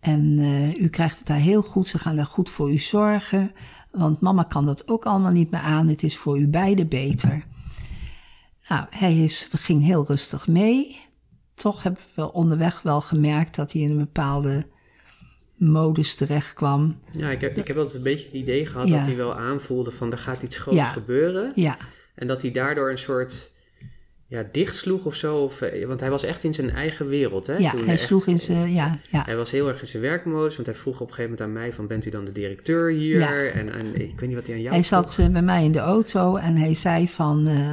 [0.00, 1.86] En eh, u krijgt het daar heel goed.
[1.88, 3.52] Ze gaan daar goed voor u zorgen.
[3.90, 5.88] Want mama kan dat ook allemaal niet meer aan.
[5.88, 7.44] Het is voor u beiden beter.
[8.68, 11.00] Nou, hij is, we ging heel rustig mee.
[11.54, 14.66] Toch hebben we onderweg wel gemerkt dat hij in een bepaalde
[15.56, 16.98] modus terecht kwam.
[17.12, 18.96] Ja, ik heb, ik heb altijd een beetje het idee gehad Ja.
[18.96, 20.84] dat hij wel aanvoelde van er gaat iets groots Ja.
[20.84, 21.52] gebeuren.
[21.54, 21.76] Ja,
[22.16, 23.52] En dat hij daardoor een soort
[24.28, 25.36] ja, dichtsloeg of zo.
[25.36, 27.46] Of, eh, want hij was echt in zijn eigen wereld.
[27.46, 27.56] Hè?
[27.56, 29.22] Ja, Toen hij echt- sloeg in zijn, ja, ja.
[29.24, 31.62] Hij was heel erg in zijn werkmodus, want hij vroeg op een gegeven moment aan
[31.62, 31.86] mij van...
[31.86, 33.18] bent u dan de directeur hier?
[33.18, 33.32] Ja.
[33.60, 35.02] En, en ik weet niet wat hij aan jou Hij vroeg.
[35.12, 37.72] zat eh, bij mij in de auto en hij zei van, eh,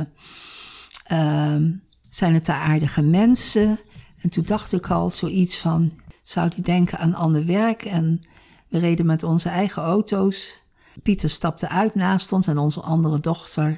[1.54, 1.72] ehm,
[2.10, 3.80] zijn het daar aardige mensen?
[4.22, 5.92] En toen dacht ik al zoiets van,
[6.24, 7.86] zou die denken aan ander werk?
[7.86, 8.20] En
[8.68, 10.62] we reden met onze eigen auto's.
[11.04, 13.76] Pieter stapte uit naast ons en onze andere dochter,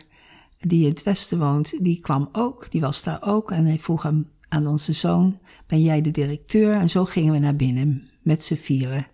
[0.67, 2.71] die in het westen woont, die kwam ook.
[2.71, 6.73] Die was daar ook en hij vroeg hem aan onze zoon, ben jij de directeur?
[6.73, 9.08] En zo gingen we naar binnen met z'n vieren.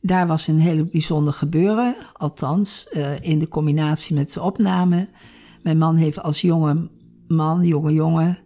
[0.00, 5.08] Daar was een hele bijzonder gebeuren, althans eh, in de combinatie met de opname.
[5.62, 6.88] Mijn man heeft als jonge
[7.28, 8.38] man, jonge jongen,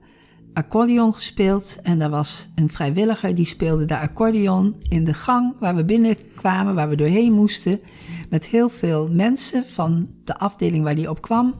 [0.53, 1.79] accordeon gespeeld.
[1.83, 6.75] En daar was een vrijwilliger die speelde de accordeon in de gang waar we binnenkwamen,
[6.75, 7.81] waar we doorheen moesten.
[8.31, 11.55] Met heel veel mensen van de afdeling waar die op kwam.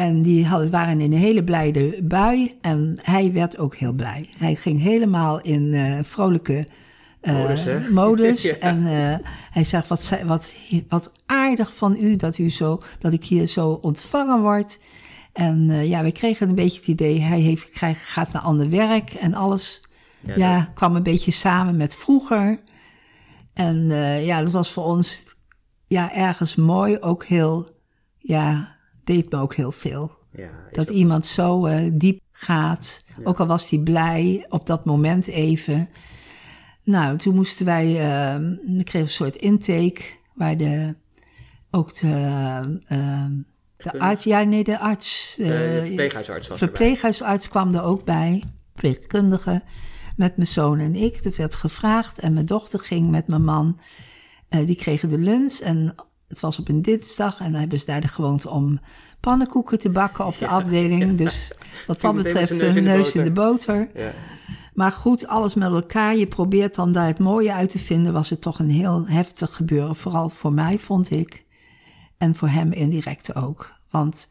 [0.00, 4.28] En die waren in een hele blijde bui en hij werd ook heel blij.
[4.36, 6.66] Hij ging helemaal in eh, vrolijke
[7.20, 7.80] eh, Modus, hè?
[7.90, 8.42] modus.
[8.42, 8.56] Ja.
[8.56, 10.54] En eh, hij zegt, wat, wat,
[10.88, 14.80] wat aardig van u dat, u zo, dat ik hier zo ontvangen word.
[15.32, 19.14] En ja, we kregen een beetje het idee, hij heeft, krijgt, gaat naar ander werk
[19.14, 19.88] en alles.
[20.20, 22.60] Ja, Ja, dat- kwam een beetje samen met vroeger.
[23.54, 23.86] En
[24.24, 25.36] ja, dat was voor ons
[25.86, 27.68] ja, ergens mooi, ook heel,
[28.18, 28.78] ja,
[29.14, 30.10] deed me ook heel veel.
[30.32, 35.26] ja, Dat iemand zo eh, diep gaat, ook al was hij blij op dat moment
[35.26, 35.88] even.
[36.82, 40.02] Nou, toen moesten wij, eh, dan kregen we een soort intake,
[40.34, 40.94] waar de,
[41.70, 42.08] ook de,
[42.86, 43.24] eh,
[43.76, 46.76] de arts, ja nee, de arts, de, de verpleeghuisarts was erbij.
[46.76, 48.42] verpleeghuisarts kwam er ook bij,
[48.72, 49.62] verpleegkundige,
[50.16, 51.24] met mijn zoon en ik.
[51.24, 53.80] Er werd gevraagd en mijn dochter ging met mijn man.
[54.48, 55.94] Die kregen de lunch en
[56.30, 58.80] het was op een dinsdag en dan hebben ze daar de gewoonte om
[59.20, 61.16] pannenkoeken te bakken op de afdeling.
[61.18, 61.52] Dus
[61.86, 63.88] wat dat betreft neus in de neus in de boter.
[63.94, 64.12] Ja.
[64.74, 66.16] Maar goed, alles met elkaar.
[66.16, 68.12] Je probeert dan daar het mooie uit te vinden.
[68.12, 69.96] Was het toch een heel heftig gebeuren.
[69.96, 71.44] Vooral voor mij, vond ik.
[72.18, 73.72] En voor hem indirect ook.
[73.90, 74.30] Want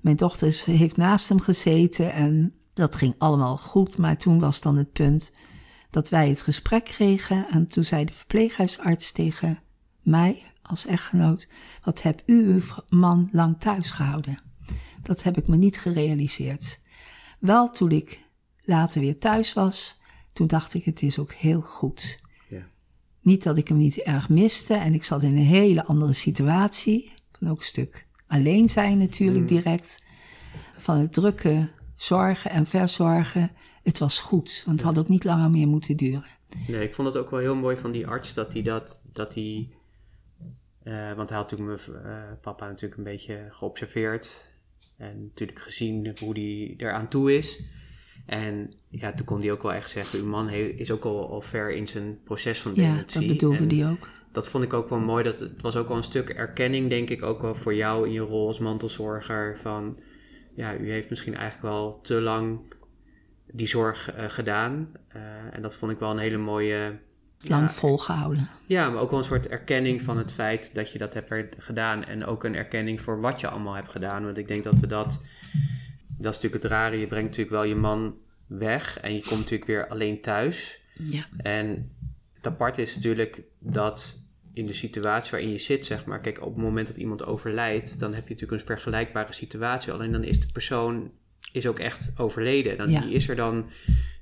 [0.00, 3.98] mijn dochter is- heeft naast hem gezeten en dat ging allemaal goed.
[3.98, 5.32] Maar toen was dan het punt
[5.90, 7.46] dat wij het gesprek kregen.
[7.50, 9.58] En toen zei de verpleeghuisarts tegen
[10.02, 11.48] mij als echtgenoot:
[11.84, 14.42] Wat heb u uw man lang thuis gehouden?
[15.02, 16.80] Dat heb ik me niet gerealiseerd.
[17.38, 18.22] Wel toen ik
[18.64, 20.00] later weer thuis was,
[20.32, 22.24] toen dacht ik: Het is ook heel goed.
[22.48, 22.66] Ja.
[23.20, 27.12] Niet dat ik hem niet erg miste en ik zat in een hele andere situatie.
[27.30, 30.02] Van ook een stuk alleen zijn natuurlijk direct.
[30.76, 33.50] Van het drukke zorgen en verzorgen.
[33.82, 36.30] Het was goed, want het had ook niet langer meer moeten duren.
[36.68, 39.34] Nee, ik vond het ook wel heel mooi van die arts dat hij dat, dat
[39.34, 39.68] hij,
[40.84, 44.50] eh, want hij had natuurlijk mijn eh, papa natuurlijk een beetje geobserveerd
[44.96, 47.64] en natuurlijk gezien hoe die eraan toe is.
[48.26, 51.40] En ja, toen kon hij ook wel echt zeggen, uw man is ook al, al
[51.40, 53.20] ver in zijn proces van Ja, dementie.
[53.20, 54.08] dat bedoelde die ook.
[54.32, 55.24] Dat vond ik ook wel mooi.
[55.24, 58.12] Dat, het was ook wel een stuk erkenning, denk ik, ook wel voor jou in
[58.12, 59.58] je rol als mantelzorger.
[59.58, 59.98] Van,
[60.54, 62.60] ja, u heeft misschien eigenlijk wel te lang
[63.46, 64.92] die zorg eh, gedaan.
[65.52, 66.98] En dat vond ik wel een hele mooie...
[67.48, 68.48] Lang ja, volgehouden.
[68.66, 72.04] ja, maar ook wel een soort erkenning van het feit dat je dat hebt gedaan.
[72.04, 74.24] En ook een erkenning voor wat je allemaal hebt gedaan.
[74.24, 75.20] Want ik denk dat we dat...
[76.18, 76.98] Dat is natuurlijk het rare.
[76.98, 78.14] Je brengt natuurlijk wel je man
[78.46, 79.00] weg.
[79.00, 80.80] En je komt natuurlijk weer alleen thuis.
[81.06, 81.26] Ja.
[81.36, 81.92] En
[82.32, 86.20] het apart is natuurlijk dat in de situatie waarin je zit, zeg maar.
[86.20, 89.92] Kijk, op het moment dat iemand overlijdt, dan heb je natuurlijk een vergelijkbare situatie.
[89.92, 91.10] Alleen dan is de persoon
[91.52, 92.76] is ook echt overleden.
[92.76, 93.00] Dan, Ja.
[93.00, 93.70] Die is er dan,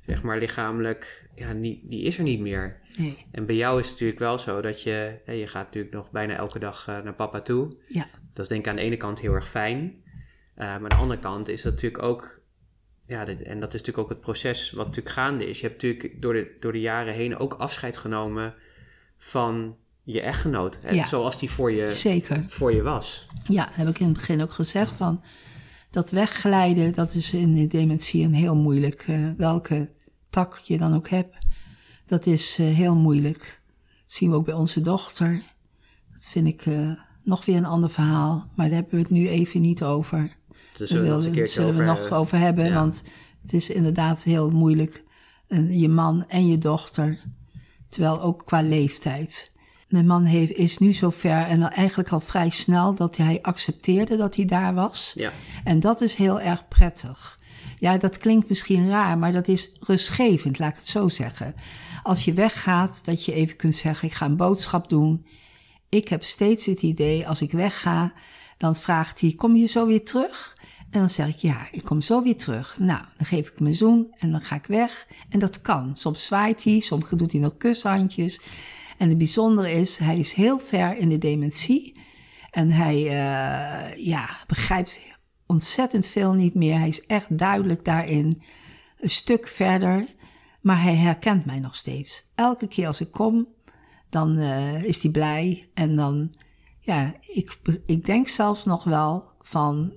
[0.07, 2.81] zeg maar, lichamelijk, ja, niet, die is er niet meer.
[2.97, 3.25] Nee.
[3.33, 6.35] En bij jou is het natuurlijk wel zo dat je, je gaat natuurlijk nog bijna
[6.37, 7.77] elke dag eh, naar papa toe.
[7.89, 8.07] Ja.
[8.33, 10.03] Dat is denk ik aan de ene kant heel erg fijn.
[10.55, 12.41] Eh, maar aan de andere kant is dat natuurlijk ook,
[13.05, 15.61] ja, en dat is natuurlijk ook het proces wat natuurlijk gaande is.
[15.61, 18.55] Je hebt natuurlijk door de, door de jaren heen ook afscheid genomen
[19.19, 20.79] van je echtgenoot.
[20.83, 21.07] Hè, Ja.
[21.07, 22.45] Zoals die voor je, Zeker.
[22.47, 23.27] voor je was.
[23.45, 25.23] Ja, heb ik in het begin ook gezegd van
[25.91, 29.91] dat wegglijden, dat is in de dementie een heel moeilijk, eh, welke
[30.31, 31.37] tak je dan ook hebt,
[32.07, 33.63] dat is eh, heel moeilijk.
[34.03, 35.43] Dat zien we ook bij onze dochter.
[36.13, 36.91] Dat vind ik eh,
[37.25, 40.37] nog weer een ander verhaal, maar daar hebben we het nu even niet over.
[40.49, 42.19] Dus Daar zullen we zullen we over nog hebben.
[42.19, 42.75] over hebben, Ja.
[42.75, 43.05] want
[43.43, 45.05] het is inderdaad heel moeilijk.
[45.69, 47.21] je man en je dochter,
[47.89, 49.50] terwijl ook qua leeftijd.
[49.91, 54.37] Mijn man heeft, is nu zover en eigenlijk al vrij snel dat hij accepteerde dat
[54.37, 55.13] hij daar was.
[55.15, 55.33] Ja,
[55.65, 57.39] En dat is heel erg prettig.
[57.79, 61.55] Ja, dat klinkt misschien raar, maar dat is rustgevend, laat ik het zo zeggen.
[62.03, 65.27] Als je weggaat, dat je even kunt zeggen: Ik ga een boodschap doen.
[65.89, 68.13] Ik heb steeds het idee, als ik wegga,
[68.57, 70.59] dan vraagt hij: Kom je zo weer terug?
[70.91, 72.79] En dan zeg ik, ja, ik kom zo weer terug.
[72.79, 75.07] Nou, dan geef ik hem een zoen en dan ga ik weg.
[75.29, 75.97] En dat kan.
[75.97, 78.41] Soms zwaait hij, soms doet hij nog kushandjes.
[79.01, 82.01] En het bijzondere is, hij is heel ver in de dementie.
[82.51, 85.01] En hij uh, ja, begrijpt
[85.47, 86.79] ontzettend veel niet meer.
[86.79, 88.43] Hij is echt duidelijk daarin
[88.99, 90.05] een stuk verder.
[90.61, 92.31] Maar hij herkent mij nog steeds.
[92.35, 93.49] Elke keer als ik kom,
[94.11, 95.71] dan uh, is hij blij.
[95.75, 96.35] En dan,
[96.81, 99.93] ja, ik, ik denk zelfs nog wel van,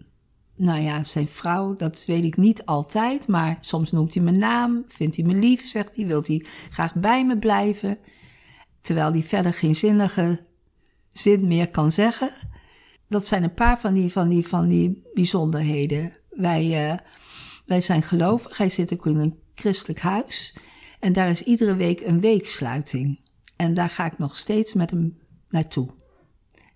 [0.55, 3.27] nou ja, zijn vrouw, dat weet ik niet altijd.
[3.27, 6.95] Maar soms noemt hij mijn naam, vindt hij me lief, zegt hij, wilt hij graag
[6.95, 7.97] bij me blijven.
[8.83, 10.45] Terwijl hij verder geen zinnige
[11.09, 12.31] zin meer kan zeggen.
[13.07, 16.11] Dat zijn een paar van die, van die, van die bijzonderheden.
[16.29, 16.97] Wij, uh,
[17.65, 18.57] wij zijn gelovig.
[18.57, 20.55] Hij zit ook in een christelijk huis.
[20.99, 23.19] En daar is iedere week een weeksluiting.
[23.55, 25.17] En daar ga ik nog steeds met hem
[25.49, 25.89] naartoe.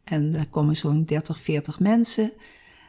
[0.04, 2.32] En daar komen zo'n 30, 40 mensen.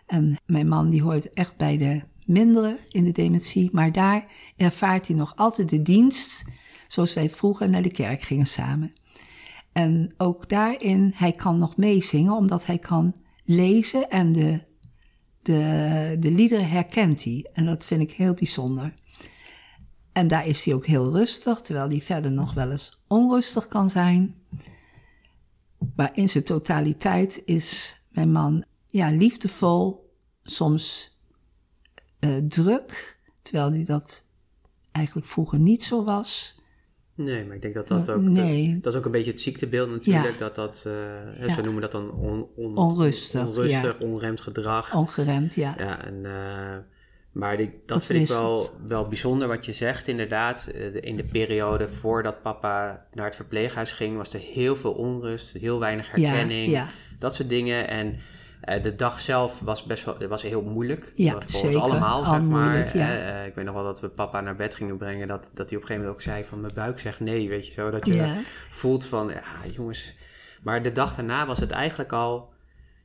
[0.07, 3.69] En mijn man die hoort echt bij de mindere in de dementie.
[3.73, 4.25] Maar daar
[4.57, 6.45] ervaart hij nog altijd de dienst
[6.89, 8.93] zoals wij vroeger naar de kerk gingen samen.
[9.73, 14.61] En ook daarin, hij kan nog meezingen, omdat hij kan lezen en de,
[15.43, 17.51] de, de liederen herkent hij.
[17.53, 18.95] En dat vind ik heel bijzonder.
[20.13, 23.91] En daar is hij ook heel rustig, terwijl hij verder nog wel eens onrustig kan
[23.91, 24.35] zijn.
[25.97, 31.17] Maar in zijn totaliteit is mijn man ja, liefdevol, soms
[32.21, 34.25] uh, druk, terwijl hij dat
[34.93, 36.61] eigenlijk vroeger niet zo was.
[37.19, 38.79] Nee, maar ik denk dat dat ook, nee.
[38.81, 40.39] dat is ook een beetje het ziektebeeld natuurlijk.
[40.39, 40.93] Dat dat, uh,
[41.47, 41.55] ja.
[41.55, 44.95] ze noemen dat dan on, on, onrustig, onrustig onremd gedrag.
[44.95, 45.75] Ongeremd, ja.
[45.79, 46.77] Ja, en, uh,
[47.33, 50.67] maar die, dat, vind ik wel, wel bijzonder wat je zegt inderdaad.
[51.01, 55.79] In de periode voordat papa naar het verpleeghuis ging, was er heel veel onrust, heel
[55.79, 56.83] weinig herkenning,
[57.19, 57.89] dat soort dingen.
[57.89, 58.19] En
[58.77, 61.13] uh, de dag zelf was best wel was heel moeilijk.
[61.15, 61.67] Ja, voor zeker.
[61.67, 62.97] ons allemaal, Al zeg maar.
[62.97, 63.41] ja.
[63.41, 65.29] Uh, ik weet nog wel dat we papa naar bed gingen brengen.
[65.29, 67.67] Dat, dat hij op een gegeven moment ook zei van mijn buik zegt nee, weet
[67.67, 67.91] je zo.
[67.91, 68.37] Dat je Ja.
[68.71, 70.13] voelt van, ja jongens.
[70.63, 72.49] Maar de dag daarna was het eigenlijk al...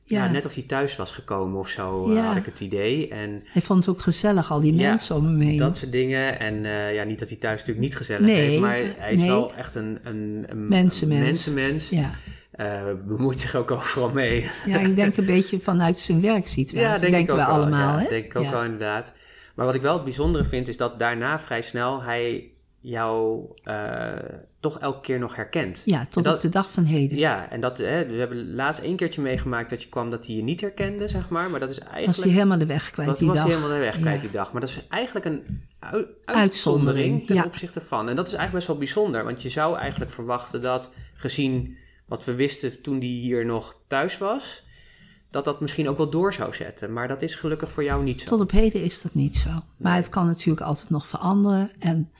[0.06, 0.24] Ja.
[0.24, 0.30] Ja.
[0.30, 2.22] net of hij thuis was gekomen of zo, eh, Ja.
[2.26, 3.08] had ik het idee.
[3.08, 5.56] En Hij vond het ook gezellig, al die Ja, mensen om hem heen.
[5.58, 6.38] dat soort dingen.
[6.40, 9.20] En eh, ja, niet dat hij thuis natuurlijk niet gezellig Nee, heeft, maar hij is
[9.20, 9.28] nee.
[9.28, 11.46] wel echt een, een, een Mensenmens.
[11.46, 12.10] een mensenmens.
[12.56, 12.64] Ja.
[12.88, 14.50] Eh, bemoeit zich ook overal mee.
[14.66, 17.00] ja, ik denk een beetje vanuit zijn werksituatie.
[17.00, 17.54] denk denken ik we wel.
[17.54, 18.08] allemaal, ja, hè?
[18.08, 18.50] denk ik ook Ja.
[18.50, 19.12] wel inderdaad.
[19.54, 22.48] Maar wat ik wel het bijzondere vind, is dat daarna vrij snel hij
[22.80, 24.12] jou eh,
[24.60, 25.82] toch elke keer nog herkent.
[25.84, 27.18] Ja, tot dat- op de dag van heden.
[27.18, 30.34] Ja, en dat, hè, we hebben laatst één keertje meegemaakt dat je kwam dat hij
[30.34, 31.50] je niet herkende, zeg maar.
[31.50, 32.06] Maar dat is eigenlijk...
[32.06, 33.46] was hij helemaal de weg kwijt Want die was dag.
[33.46, 34.20] hij helemaal de weg kwijt Ja.
[34.20, 34.52] die dag.
[34.52, 35.42] Maar dat is eigenlijk een
[35.80, 37.44] ui- uitzondering Uitzondering, ten ja.
[37.44, 38.08] opzichte van.
[38.08, 39.24] En dat is eigenlijk best wel bijzonder.
[39.24, 41.76] Want je zou eigenlijk verwachten dat, gezien
[42.14, 44.62] wat we wisten toen hij hier nog thuis was...
[45.30, 46.92] dat dat misschien ook wel door zou zetten.
[46.92, 48.26] Maar dat is gelukkig voor jou niet zo.
[48.26, 49.50] Tot op heden is dat niet zo.
[49.76, 51.70] Maar het kan natuurlijk altijd nog veranderen.
[51.78, 52.10] En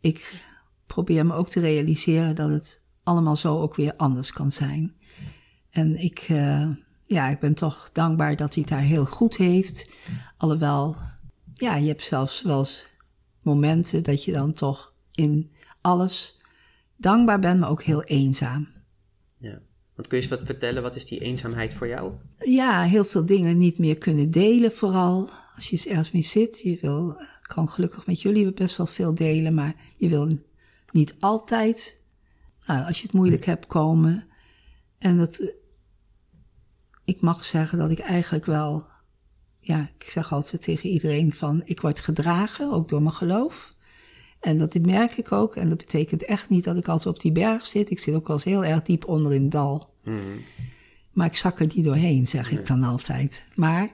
[0.00, 0.44] ik
[0.86, 4.94] probeer me ook te realiseren dat het allemaal zo ook weer anders kan zijn.
[5.70, 6.68] En ik, eh,
[7.02, 9.92] ja, ik ben toch dankbaar dat hij het daar heel goed heeft.
[10.36, 10.96] Alhoewel,
[11.54, 12.88] ja, je hebt zelfs wel eens
[13.42, 16.40] momenten dat je dan toch in alles
[16.96, 18.77] dankbaar bent, maar ook heel eenzaam.
[19.98, 22.12] Want kun je eens wat vertellen, wat is die eenzaamheid voor jou?
[22.38, 26.60] ja, heel veel dingen niet meer kunnen delen, vooral als je eens ergens mee zit.
[26.60, 30.38] Je wil, eh, kan gelukkig met jullie best wel veel delen, maar je wil
[30.92, 32.00] niet altijd,
[32.66, 34.26] nou, als je het moeilijk hebt, komen.
[34.98, 35.48] En dat, eh,
[37.04, 38.86] ik mag zeggen dat ik eigenlijk wel,
[39.60, 43.74] ja, ik zeg altijd tegen iedereen van, ik word gedragen, ook door mijn geloof.
[44.40, 45.56] En dat merk ik ook.
[45.56, 47.90] En dat betekent echt niet dat ik altijd op die berg zit.
[47.90, 49.90] Ik zit ook wel eens heel erg diep onder in het dal.
[51.12, 53.44] Maar ik zak er niet doorheen, zeg ik dan altijd.
[53.54, 53.90] Maar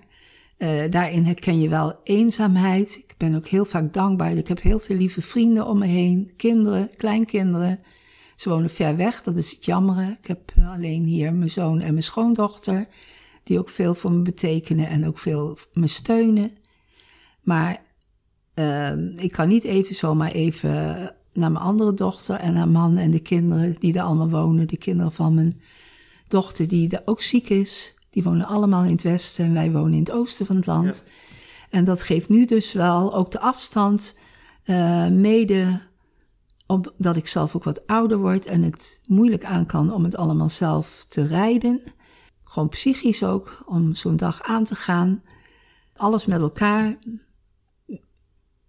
[0.56, 2.96] eh, daarin herken je wel eenzaamheid.
[2.96, 4.36] Ik ben ook heel vaak dankbaar.
[4.36, 6.32] Ik heb heel veel lieve vrienden om me heen.
[6.36, 7.80] Kinderen, kleinkinderen.
[8.36, 10.16] Ze wonen ver weg, dat is het jammere.
[10.20, 12.86] Ik heb alleen hier mijn zoon en mijn schoondochter.
[13.42, 16.56] Die ook veel voor me betekenen en ook veel me steunen.
[17.40, 17.82] Maar
[18.54, 20.72] eh, ik kan niet even zomaar even
[21.32, 24.68] naar mijn andere dochter en haar man en de kinderen die er allemaal wonen.
[24.68, 25.60] De kinderen van mijn
[26.28, 27.94] dochter die daar ook ziek is.
[28.10, 31.04] Die wonen allemaal in het westen en wij wonen in het oosten van het land.
[31.70, 34.18] En dat geeft nu dus wel ook de afstand,
[34.64, 35.80] eh, mede
[36.66, 40.48] omdat ik zelf ook wat ouder word en het moeilijk aan kan om het allemaal
[40.48, 41.80] zelf te rijden.
[42.44, 45.22] Gewoon psychisch ook, om zo'n dag aan te gaan.
[45.96, 46.96] Alles met elkaar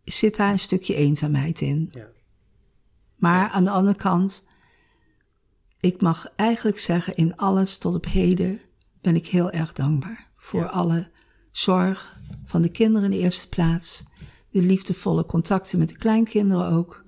[0.06, 1.88] zit daar een stukje eenzaamheid in.
[1.92, 2.08] Ja.
[3.16, 4.48] Maar aan de andere kant,
[5.80, 8.60] ik mag eigenlijk zeggen, in alles tot op heden
[9.02, 10.68] ben ik heel erg dankbaar voor Ja.
[10.68, 11.10] alle
[11.52, 14.04] zorg van de kinderen in de eerste plaats.
[14.50, 17.04] De liefdevolle contacten met de kleinkinderen ook.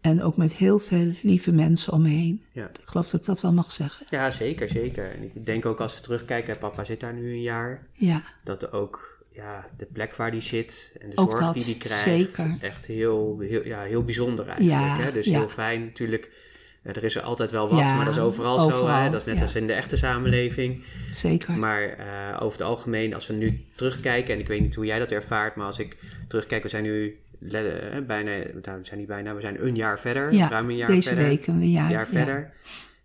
[0.00, 2.42] En ook met heel veel lieve mensen om me heen.
[2.52, 2.68] Ja.
[2.68, 4.06] Ik geloof dat ik dat wel mag zeggen.
[4.10, 5.10] Ja, zeker, zeker.
[5.14, 8.72] En ik denk ook als we terugkijken, papa zit daar nu een jaar, Ja, dat
[8.72, 12.02] ook ja, de plek waar die zit en de Ook zorg dat, die die krijgt,
[12.02, 12.56] zeker.
[12.60, 14.78] echt heel, heel, ja, heel bijzonder eigenlijk.
[14.80, 15.12] Ja, hè?
[15.12, 15.38] Dus ja.
[15.38, 16.30] heel fijn natuurlijk.
[16.82, 18.86] eh, Er is er altijd wel wat, maar dat is overal, zo.
[18.86, 19.10] Hè?
[19.10, 20.84] Dat is net als in de echte samenleving.
[21.10, 21.58] zeker.
[21.58, 24.98] Maar eh, over het algemeen, als we nu terugkijken, en ik weet niet hoe jij
[24.98, 25.96] dat ervaart, maar als ik
[26.28, 27.18] terugkijk, we zijn nu
[27.50, 27.60] eh,
[28.06, 28.30] bijna,
[28.62, 31.08] nou, we zijn niet bijna, we zijn een jaar verder, ja, ruim een jaar deze
[31.08, 32.06] verder week een jaar, een jaar ja.
[32.18, 32.52] verder,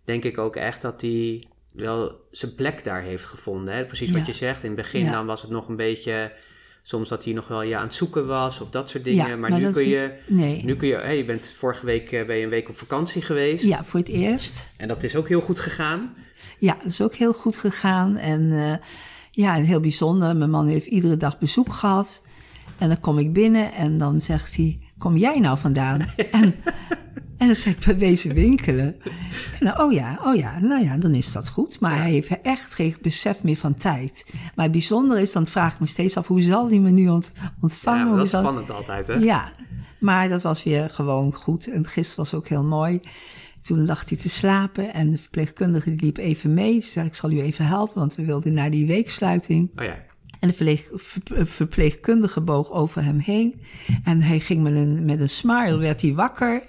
[0.04, 3.74] denk ik ook echt dat hij wel zijn plek daar heeft gevonden.
[3.74, 3.84] Hè?
[3.84, 4.16] Precies Ja.
[4.18, 4.62] wat je zegt.
[4.62, 5.12] In het begin Ja.
[5.12, 6.32] dan was het nog een beetje,
[6.82, 9.28] soms dat hij nog wel ja, aan het zoeken was of dat soort dingen.
[9.28, 10.64] Ja, maar, maar nu kun je, Nee.
[10.64, 13.22] nu kun je, hey, je bent vorige week eh, ben je een week op vakantie
[13.22, 13.64] geweest.
[13.64, 14.68] Ja, voor het eerst.
[14.76, 16.14] En dat is ook heel goed gegaan.
[16.58, 18.16] Ja, dat is ook heel goed gegaan.
[18.16, 18.74] En eh,
[19.30, 20.36] ja, en heel bijzonder.
[20.36, 22.22] Mijn man heeft iedere dag bezoek gehad.
[22.78, 26.00] En dan kom ik binnen en dan zegt hij: Kom jij nou vandaan?
[26.30, 26.54] en,
[27.42, 28.96] en dan zeg ik: Bij wezen winkelen.
[29.60, 31.80] En dan, oh ja, oh ja, nou ja, dan is dat goed.
[31.80, 34.26] Maar hij heeft echt geen besef meer van tijd.
[34.54, 37.08] Maar het bijzondere is, dan vraag ik me steeds af: hoe zal hij me nu
[37.08, 38.08] ont- ontvangen?
[38.10, 39.14] ja, dat is zal- spannend altijd, hè?
[39.14, 39.52] ja,
[40.00, 41.66] maar dat was weer gewoon goed.
[41.66, 43.00] En gisteren was ook heel mooi.
[43.62, 46.80] Toen lag hij te slapen en de verpleegkundige die liep even mee.
[46.80, 49.70] Ze zei, ik zal u even helpen, want we wilden naar die weeksluiting.
[49.76, 49.96] Oh ja.
[50.40, 53.60] En de verpleeg- ver- verpleegkundige boog over hem heen.
[54.04, 56.62] En hij ging met een, met een smile, werd hij wakker.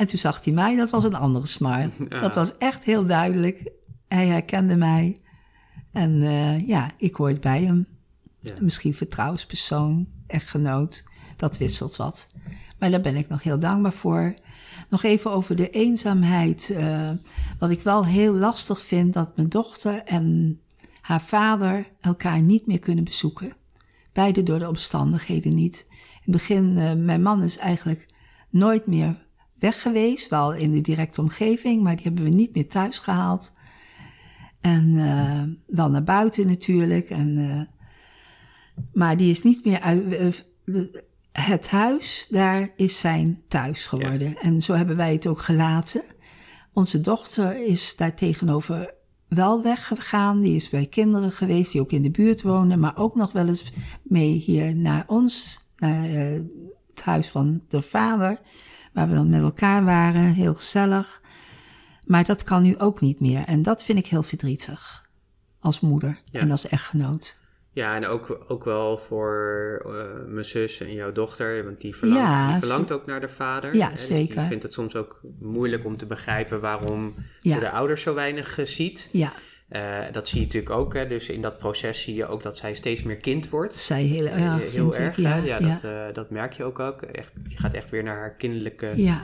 [0.00, 1.46] En toen zag hij mij, dat was een andere.
[2.08, 2.20] Ja.
[2.20, 3.70] Dat was echt heel duidelijk.
[4.08, 5.20] Hij herkende mij.
[5.92, 7.86] En eh, ja, ik hoorde bij hem.
[8.38, 8.54] Ja.
[8.60, 11.04] Misschien vertrouwenspersoon, echtgenoot.
[11.36, 12.26] Dat wisselt wat.
[12.78, 14.34] Maar daar ben ik nog heel dankbaar voor.
[14.88, 16.70] Nog even over de eenzaamheid.
[16.70, 17.10] eh,
[17.58, 20.60] wat ik wel heel lastig vind, dat mijn dochter en
[21.00, 23.52] haar vader elkaar niet meer kunnen bezoeken.
[24.12, 25.86] Beide door de omstandigheden niet.
[25.90, 28.14] In het begin, eh, mijn man is eigenlijk
[28.50, 29.28] nooit meer
[29.60, 30.28] weg geweest.
[30.28, 33.52] Wel in de directe omgeving, maar die hebben we niet meer thuis gehaald.
[34.60, 37.10] En eh, wel naar buiten natuurlijk.
[37.10, 37.84] En, eh,
[38.92, 40.12] maar die is niet meer uit.
[40.12, 40.82] eh,
[41.32, 44.36] het huis, daar is zijn thuis geworden.
[44.36, 46.02] En zo hebben wij het ook gelaten.
[46.72, 48.94] Onze dochter is daar tegenover
[49.28, 50.40] wel weggegaan.
[50.40, 52.78] Die is bij kinderen geweest die ook in de buurt wonen.
[52.78, 56.08] Maar ook nog wel eens mee hier naar ons, naar
[56.88, 58.40] het huis van de vader.
[59.00, 61.20] Waar we dan met elkaar waren, heel gezellig.
[62.04, 63.44] Maar dat kan nu ook niet meer.
[63.44, 65.08] En dat vind ik heel verdrietig.
[65.60, 66.40] Als moeder Ja.
[66.40, 67.38] en als echtgenoot.
[67.72, 69.32] Ja, en ook, ook wel voor
[69.84, 73.28] eh, mijn zus en jouw dochter, want die verlangt, Ja, die verlangt ook naar de
[73.28, 73.76] vader.
[73.76, 73.96] Ja, hè.
[73.96, 74.38] Zeker.
[74.38, 77.54] Die vindt het soms ook moeilijk om te begrijpen waarom Ja.
[77.54, 79.08] ze de ouders zo weinig eh, ziet.
[79.12, 79.32] Ja,
[79.70, 81.06] Eh, dat zie je natuurlijk ook, hè.
[81.08, 83.74] dus in dat proces zie je ook dat zij steeds meer kind wordt.
[83.74, 84.32] zij heel ik.
[84.94, 85.36] erg, Ja, hè?
[85.36, 86.78] ja, Ja, Dat, eh, dat merk je ook.
[86.78, 87.02] ook.
[87.02, 89.20] Echt, je gaat echt weer naar haar kinderlijke ja,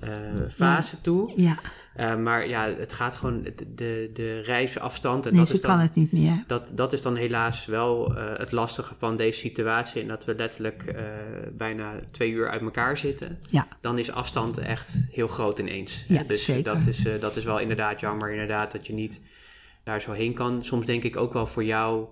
[0.00, 0.10] eh,
[0.50, 1.32] fase toe.
[1.36, 1.56] ja.
[2.16, 5.24] Maar ja, het gaat gewoon, de, de, de reisafstand.
[5.26, 6.44] En Nee, dat ze is dan, kan het niet meer.
[6.46, 10.02] dat, dat is dan helaas wel het lastige van deze situatie.
[10.02, 10.94] En dat we letterlijk
[11.52, 13.38] bijna twee uur uit elkaar zitten.
[13.50, 16.04] Ja, Dan is afstand echt heel groot ineens.
[16.08, 16.74] Ja, dus zeker.
[16.74, 19.22] Dat is, dat is wel inderdaad jammer, inderdaad, dat je niet
[19.84, 20.64] daar zo heen kan.
[20.64, 22.06] Soms denk ik ook wel voor jou.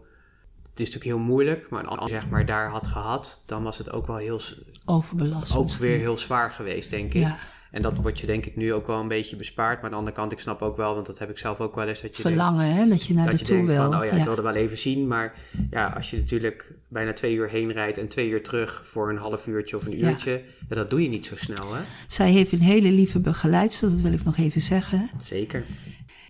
[0.71, 3.79] Het is natuurlijk heel moeilijk, maar als je zeg maar daar had gehad, dan was
[3.79, 4.41] het ook wel heel,
[4.85, 5.55] overbelast.
[5.57, 7.21] ook weer heel zwaar geweest, denk ik.
[7.23, 7.37] Ja,
[7.71, 9.75] En dat wordt je denk ik nu ook wel een beetje bespaard.
[9.77, 11.75] Maar aan de andere kant, ik snap ook wel, want dat heb ik zelf ook
[11.75, 12.01] wel eens.
[12.01, 13.77] Dat het je denkt, verlangen, hè, dat je naar dat de je toe wil.
[13.77, 14.25] van, oh ja, ik ja.
[14.25, 15.07] wilde wel even zien.
[15.07, 15.35] Maar
[15.71, 19.17] ja, als je natuurlijk bijna twee uur heen rijdt en twee uur terug voor een
[19.19, 20.09] half uurtje of een Ja.
[20.11, 20.43] uurtje.
[20.69, 21.81] Ja, dat doe je niet zo snel, hè?
[22.07, 25.11] Zij heeft een hele lieve begeleidster, dat wil ik nog even zeggen.
[25.19, 25.65] Zeker.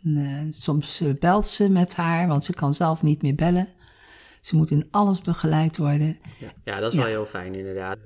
[0.05, 3.69] En, eh, soms eh, belt ze met haar, want ze kan zelf niet meer bellen.
[4.41, 6.19] Ze moet in alles begeleid worden.
[6.39, 7.05] Ja, ja dat is Ja.
[7.05, 7.99] wel heel fijn inderdaad.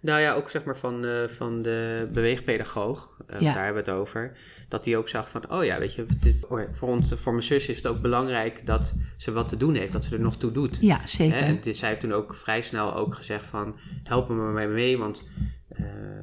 [0.00, 3.52] Nou ja, ook zeg maar van, eh, van de beweegpedagoog, Ja.
[3.54, 4.36] daar hebben we het over.
[4.68, 7.44] Dat die ook zag van, oh ja, weet je, dit- oh voor, ons, voor mijn
[7.44, 10.36] zus is het ook belangrijk dat ze wat te doen heeft, dat ze er nog
[10.36, 10.78] toe doet.
[10.80, 11.36] Ja, Hè, zeker.
[11.38, 14.98] en dus zij heeft toen ook vrij snel ook gezegd van, help me maar mee,
[14.98, 15.24] want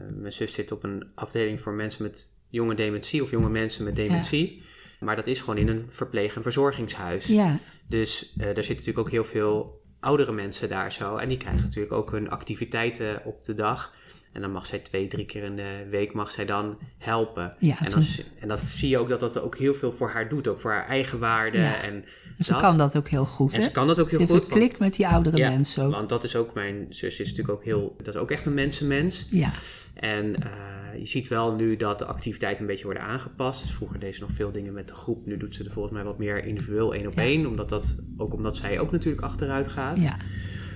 [0.09, 3.95] mijn zus zit op een afdeling voor mensen met jonge dementie of jonge mensen met
[3.95, 4.63] dementie.
[5.01, 7.25] Maar dat is gewoon in een verpleeg- en verzorgingshuis.
[7.25, 11.15] Ja, Dus eh, er zitten natuurlijk ook heel veel oudere mensen daar zo.
[11.17, 13.93] En die krijgen natuurlijk ook hun activiteiten op de dag.
[14.33, 17.55] En dan mag zij twee, drie keer in de week mag zij dan helpen.
[17.59, 18.03] Ja, en, dan,
[18.39, 20.47] en dan zie je ook dat dat ook heel veel voor haar doet.
[20.47, 21.57] Ook voor haar eigen waarde.
[21.57, 21.81] Ja.
[21.81, 21.93] En,
[22.37, 22.61] en ze dat.
[22.61, 23.53] kan dat ook heel goed.
[23.53, 23.65] en hè?
[23.65, 24.51] ze kan dat ook Ze heel heeft goed.
[24.51, 25.91] een klik met die oudere Ja, mensen ook.
[25.91, 28.53] Want dat is ook, mijn zus is natuurlijk ook heel, dat is ook echt een
[28.53, 29.25] mensenmens.
[29.29, 29.51] Ja,
[29.93, 30.51] En eh,
[30.99, 33.61] je ziet wel nu dat de activiteiten een beetje worden aangepast.
[33.61, 35.25] Dus vroeger deed ze nog veel dingen met de groep.
[35.25, 37.21] Nu doet ze er volgens mij wat meer individueel één op Ja.
[37.21, 37.45] één.
[37.45, 39.97] Omdat dat, ook omdat zij ook natuurlijk achteruit gaat.
[39.97, 40.17] ja,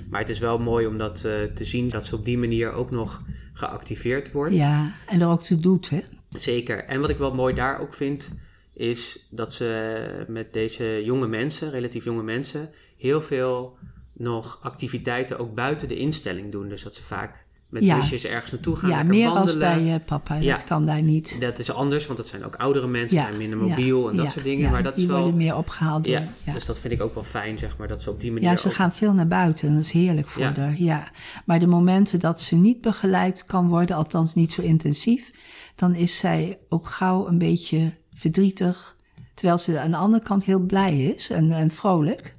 [0.09, 2.71] Maar het is wel mooi om dat eh, te zien, dat ze op die manier
[2.71, 3.21] ook nog
[3.53, 4.53] geactiveerd wordt.
[4.53, 5.99] Ja, en er ook toe doet, hè?
[6.29, 6.83] Zeker.
[6.85, 8.37] En wat ik wel mooi daar ook vind,
[8.73, 13.77] is dat ze met deze jonge mensen, relatief jonge mensen, heel veel
[14.13, 16.69] nog activiteiten ook buiten de instelling doen.
[16.69, 17.44] Dus dat ze vaak
[17.75, 17.95] met Ja.
[17.99, 18.89] busjes ergens naartoe gaan.
[18.89, 19.83] Ja, meer als wandelen.
[19.83, 20.35] bij eh, papa.
[20.35, 20.51] Ja.
[20.57, 21.41] Dat kan daar niet.
[21.41, 24.31] Dat is anders, want dat zijn ook oudere mensen, Ja, zijn minder mobiel en dat
[24.31, 24.71] soort dingen.
[24.71, 25.19] maar dat die is wel.
[25.19, 26.13] worden meer opgehaald door.
[26.13, 28.49] ja, dus dat vind ik ook wel fijn, zeg maar, dat ze op die manier.
[28.49, 29.73] Ja, ze ook- gaan veel naar buiten.
[29.73, 30.75] Dat is heerlijk voor haar.
[30.77, 31.11] Ja.
[31.45, 35.31] Maar de momenten dat ze niet begeleid kan worden, althans niet zo intensief,
[35.75, 38.95] dan is zij ook gauw een beetje verdrietig.
[39.33, 42.35] Terwijl ze aan de andere kant heel blij is en, en vrolijk.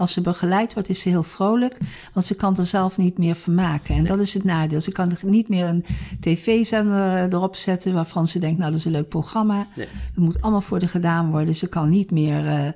[0.00, 1.78] Als ze begeleid wordt, is ze heel vrolijk,
[2.12, 3.94] want ze kan er zelf niet meer vermaken.
[3.94, 4.80] En dat is het nadeel.
[4.80, 5.84] Ze kan er niet meer een
[6.20, 9.66] tv-zender erop zetten waarvan ze denkt, nou dat is een leuk programma.
[9.76, 9.86] Nee.
[9.86, 11.56] Er moet allemaal voor haar gedaan worden.
[11.56, 12.66] Ze kan niet meer eh,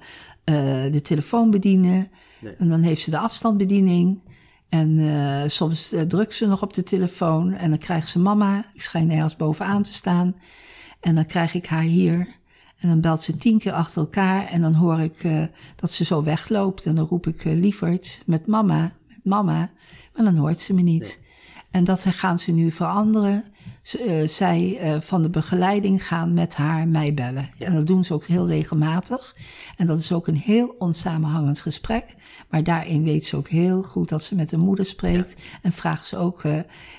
[0.45, 2.09] eh, de telefoon bedienen.
[2.41, 2.55] Nee.
[2.59, 4.21] En dan heeft ze de afstandsbediening.
[4.69, 7.53] En eh, soms eh, drukt ze nog op de telefoon.
[7.53, 8.65] En dan krijgt ze mama.
[8.73, 10.37] Ik schijn ergens bovenaan te staan.
[11.01, 12.29] En dan krijg ik haar hier.
[12.85, 14.47] En dan belt ze tien keer achter elkaar.
[14.47, 15.43] En dan hoor ik eh,
[15.77, 16.87] dat ze zo wegloopt.
[16.87, 19.71] En dan roep ik eh, lieverd met mama, met mama.
[20.15, 21.21] Maar dan hoort ze me niet.
[21.71, 23.45] En dat gaan ze nu veranderen.
[23.83, 27.49] Z- eh, zij van de begeleiding gaan met haar mij bellen.
[27.59, 29.37] En dat doen ze ook heel regelmatig.
[29.77, 32.15] En dat is ook een heel onsamenhangend gesprek.
[32.51, 35.43] Maar daarin weet ze ook heel goed dat ze met de moeder spreekt.
[35.63, 36.43] En vraagt ze ook,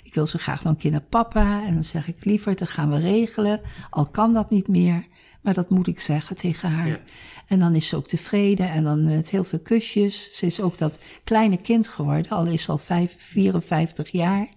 [0.03, 1.65] ik wil zo graag nog een keer naar papa.
[1.65, 3.61] En dan zeg ik, liever, dat gaan we regelen.
[3.89, 5.05] Al kan dat niet meer.
[5.45, 6.87] Maar dat moet ik zeggen tegen haar.
[6.87, 6.99] Ja.
[7.47, 10.29] En dan is ze ook tevreden en dan met heel veel kusjes.
[10.33, 14.47] Ze is ook dat kleine kind geworden, al is ze al vijf, 54 jaar.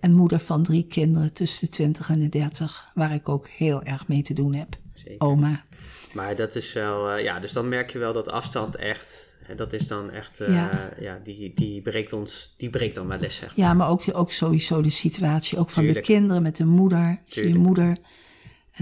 [0.00, 3.82] En moeder van drie kinderen tussen de 20 en de 30, waar ik ook heel
[3.82, 4.76] erg mee te doen heb.
[4.94, 5.26] Zeker.
[5.26, 5.64] Oma.
[6.12, 9.54] Maar dat is wel, eh, ja, dus dan merk je wel dat afstand echt, hè,
[9.54, 10.90] dat is dan echt, eh, Ja.
[11.00, 13.66] ja, die, die breekt ons, die breekt dan wel les, zeg maar.
[13.66, 16.06] Ja, maar ook, ook sowieso de situatie, ook van Tuurlijk.
[16.06, 17.20] de kinderen met de moeder.
[17.24, 18.04] Je moeder, eh,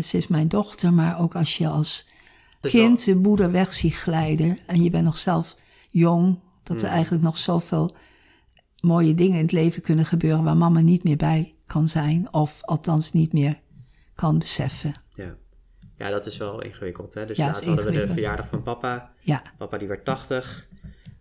[0.02, 2.06] ze is mijn dochter, maar ook als je als
[2.60, 5.54] kind de moeder weg ziet glijden en je bent nog zelf
[5.90, 6.86] jong, dat Hmm.
[6.86, 7.94] er eigenlijk nog zoveel
[8.80, 12.62] mooie dingen in het leven kunnen gebeuren waar mama niet meer bij kan zijn, of
[12.62, 13.60] althans niet meer
[14.14, 14.94] kan beseffen.
[15.12, 15.34] Ja.
[15.98, 17.14] ja, dat is wel ingewikkeld.
[17.14, 17.26] Hè?
[17.26, 19.12] Dus Ja, laatst hadden we de verjaardag van papa.
[19.20, 20.66] Ja, Papa die werd 80.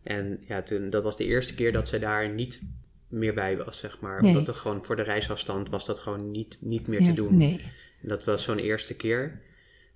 [0.04, 2.62] En ja, toen, dat was de eerste keer dat zij daar niet
[3.08, 4.22] meer bij was, zeg maar.
[4.22, 4.32] Nee.
[4.32, 7.38] Omdat er gewoon voor de reisafstand was dat gewoon niet, niet meer te doen.
[7.38, 7.62] nee.
[8.04, 9.42] Dat was zo'n eerste keer.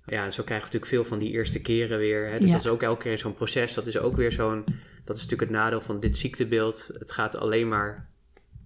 [0.06, 2.30] Ja, en zo krijgen we natuurlijk veel van die eerste keren weer.
[2.30, 2.38] Hè?
[2.38, 2.52] Dus Ja.
[2.54, 3.74] dat is ook elke keer zo'n proces.
[3.74, 4.64] Dat is ook weer zo'n...
[5.04, 6.90] Dat is natuurlijk het nadeel van dit ziektebeeld.
[6.98, 8.08] Het gaat alleen maar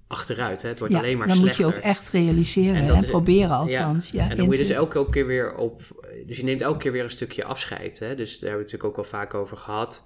[0.07, 0.63] achteruit.
[0.63, 0.69] Hè?
[0.69, 1.65] Het wordt Ja, alleen maar dan slechter.
[1.65, 4.11] moet je ook echt realiseren En en, is- proberen althans.
[4.11, 5.83] Ja, en dan moet je dus elke keer weer op.
[6.27, 7.99] Dus je neemt elke keer weer een stukje afscheid.
[7.99, 8.15] Hè?
[8.15, 10.05] Dus daar hebben we het natuurlijk ook al vaak over gehad.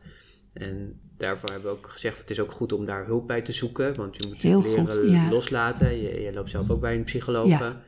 [0.53, 3.53] En daarvoor hebben we ook gezegd: het is ook goed om daar hulp bij te
[3.53, 3.95] zoeken.
[3.95, 5.29] Want je moet Heel leren goed, ja.
[5.31, 6.03] loslaten.
[6.03, 7.49] Je, je loopt zelf ook bij een psycholoog.
[7.49, 7.83] Ja.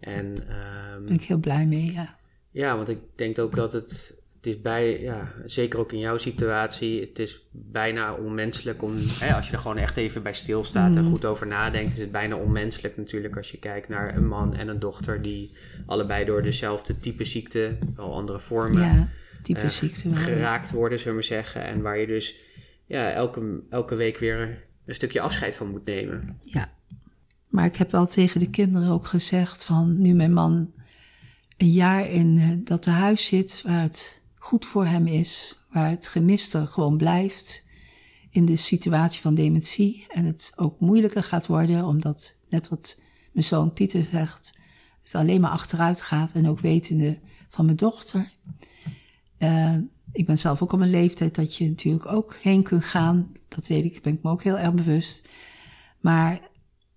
[0.00, 2.08] En ehm, ben ik heel blij mee, ja.
[2.50, 4.14] ja, want ik denk ook dat het.
[4.36, 9.34] Het is bij, ja, zeker ook in jouw situatie, het is bijna onmenselijk om, hè,
[9.34, 10.96] als je er gewoon echt even bij stilstaat Mm.
[10.96, 14.54] en goed over nadenkt, is het bijna onmenselijk natuurlijk als je kijkt naar een man
[14.54, 19.08] en een dochter die allebei door dezelfde type ziekte, wel andere vormen, Ja,
[19.42, 21.64] type eh, ziekte geraakt worden, zullen we maar zeggen.
[21.64, 22.40] En waar je dus
[22.84, 26.38] ja, elke, elke week weer een stukje afscheid van moet nemen.
[26.42, 26.72] Ja.
[27.56, 30.74] Maar ik heb wel tegen de kinderen ook gezegd van nu mijn man
[31.56, 36.08] een jaar in eh, dat huis zit waar het goed voor hem is, waar het
[36.08, 37.64] gemiste gewoon blijft
[38.30, 43.00] in de situatie van dementie en het ook moeilijker gaat worden omdat net wat
[43.32, 44.58] mijn zoon Pieter zegt,
[45.02, 48.30] het alleen maar achteruit gaat en ook wetende van mijn dochter.
[49.38, 49.76] Eh,
[50.12, 53.32] ik ben zelf ook op een leeftijd dat je natuurlijk ook heen kunt gaan.
[53.48, 55.28] Dat weet ik, ben ik me ook heel erg bewust.
[56.00, 56.54] Maar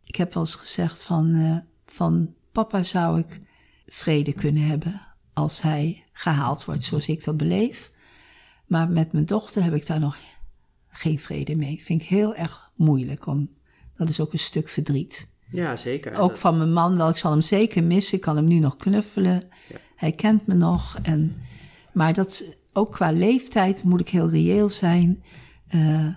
[0.09, 1.57] ik heb wel eens gezegd van, eh,
[1.93, 3.41] van papa zou ik
[3.85, 5.01] vrede kunnen hebben
[5.33, 7.91] als hij gehaald wordt zoals ik dat beleef.
[8.65, 10.17] Maar met mijn dochter heb ik daar nog
[10.87, 11.83] geen vrede mee.
[11.83, 13.25] Vind ik heel erg moeilijk.
[13.25, 13.49] Om,
[13.95, 15.31] dat is ook een stuk verdriet.
[15.51, 16.15] Ja, zeker.
[16.15, 17.09] Ook Dat- van mijn man wel.
[17.09, 18.15] Ik zal hem zeker missen.
[18.17, 19.47] Ik kan hem nu nog knuffelen.
[19.69, 19.75] Ja.
[19.95, 20.97] Hij kent me nog.
[21.01, 21.35] En,
[21.91, 25.23] maar dat, ook qua leeftijd moet ik heel reëel zijn.
[25.67, 26.07] Eh,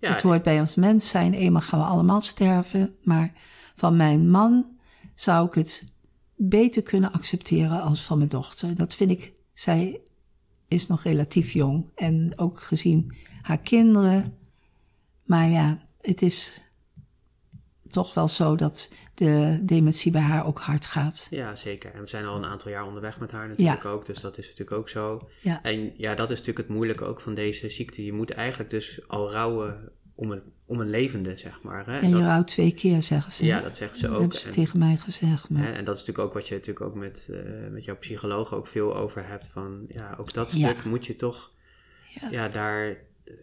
[0.00, 1.34] ja, het hoort bij ons mens zijn.
[1.34, 2.96] Eenmaal gaan we allemaal sterven.
[3.02, 3.32] Maar
[3.74, 4.66] van mijn man
[5.14, 5.94] zou ik het
[6.36, 8.74] beter kunnen accepteren als van mijn dochter.
[8.74, 10.00] Dat vind ik, zij
[10.68, 11.90] is nog relatief jong.
[11.94, 14.38] En ook gezien haar kinderen.
[15.24, 16.62] Maar ja, het is
[17.92, 21.26] toch wel zo dat de dementie bij haar ook hard gaat.
[21.30, 21.94] Ja, zeker.
[21.94, 24.44] En we zijn al een aantal jaar onderweg met haar natuurlijk ook, dus dat is
[24.48, 25.28] natuurlijk ook zo.
[25.42, 25.62] Ja.
[25.62, 28.04] En ja, dat is natuurlijk het moeilijke ook van deze ziekte.
[28.04, 31.86] Je moet eigenlijk dus al rouwen om een, om een levende, zeg maar.
[31.86, 31.98] Hè?
[31.98, 33.44] En je dat- rouwt twee keer, zeggen ze.
[33.44, 34.20] ja, dat zeggen ze Dat ook.
[34.20, 35.50] hebben ze En- tegen mij gezegd.
[35.50, 35.62] Maar...
[35.62, 38.54] Hè, en dat is natuurlijk ook wat je natuurlijk ook met, eh, met jouw psycholoog
[38.54, 39.48] ook veel over hebt.
[39.52, 40.68] Van ja, ook dat Ja.
[40.68, 41.52] stuk moet je toch
[42.20, 42.28] Ja.
[42.30, 42.48] ja.
[42.48, 42.96] daar.
[43.24, 43.34] eh,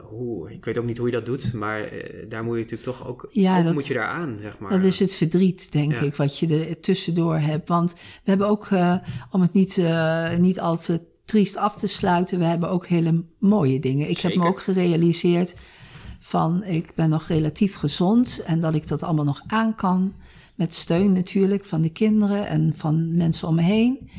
[0.00, 2.88] hoe, ik weet ook niet hoe je dat doet, maar eh, daar moet je natuurlijk
[2.98, 4.70] toch ook, Ja, ook dat- moet je daar aan, zeg maar.
[4.70, 6.00] Dat is het verdriet, denk Ja.
[6.00, 7.68] ik, wat je er tussendoor hebt.
[7.68, 7.98] Want we
[8.30, 8.96] hebben ook, eh,
[9.30, 13.24] om het niet, eh, niet al te triest af te sluiten, we hebben ook hele
[13.38, 14.10] mooie dingen.
[14.10, 15.54] Ik heb me ook gerealiseerd
[16.18, 20.14] van, ik ben nog relatief gezond en dat ik dat allemaal nog aan kan.
[20.54, 24.10] Met steun natuurlijk van de kinderen en van mensen om me heen.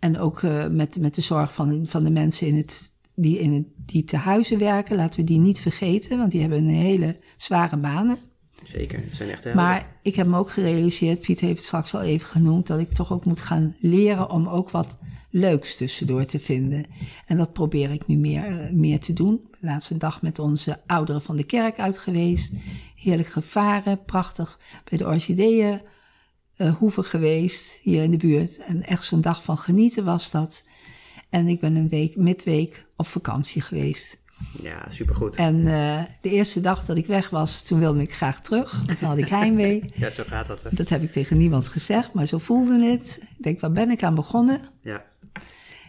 [0.00, 4.04] En ook met, met de zorg van, van de mensen in het, die, in die
[4.04, 4.96] te huizen werken.
[4.96, 8.18] Laten we die niet vergeten, want die hebben een hele zware banen.
[8.62, 9.62] Zeker, dat zijn echt helden.
[9.62, 12.92] Maar ik heb me ook gerealiseerd, Piet heeft het straks al even genoemd, dat ik
[12.92, 14.98] toch ook moet gaan leren om ook wat
[15.30, 16.86] leuks tussendoor te vinden.
[17.26, 19.40] En dat probeer ik nu meer, eh, meer te doen.
[19.60, 22.54] Laatste dag met onze ouderen van de kerk uit geweest.
[22.96, 25.80] Heerlijk gevaren, prachtig bij de orchideeën
[26.78, 28.58] hoeven geweest hier in de buurt.
[28.58, 30.64] En echt zo'n dag van genieten was dat.
[31.32, 34.20] En ik ben een week, midweek op vakantie geweest.
[34.62, 35.34] Ja, supergoed.
[35.34, 38.82] En eh, de eerste dag dat ik weg was, toen wilde ik graag terug.
[38.86, 39.84] Want toen had ik heimwee.
[39.94, 40.62] Ja, zo gaat dat.
[40.62, 40.68] Hè?
[40.72, 43.18] Dat heb ik tegen niemand gezegd, maar zo voelde het.
[43.36, 44.60] Ik denk, waar ben ik aan begonnen?
[44.82, 45.04] Ja,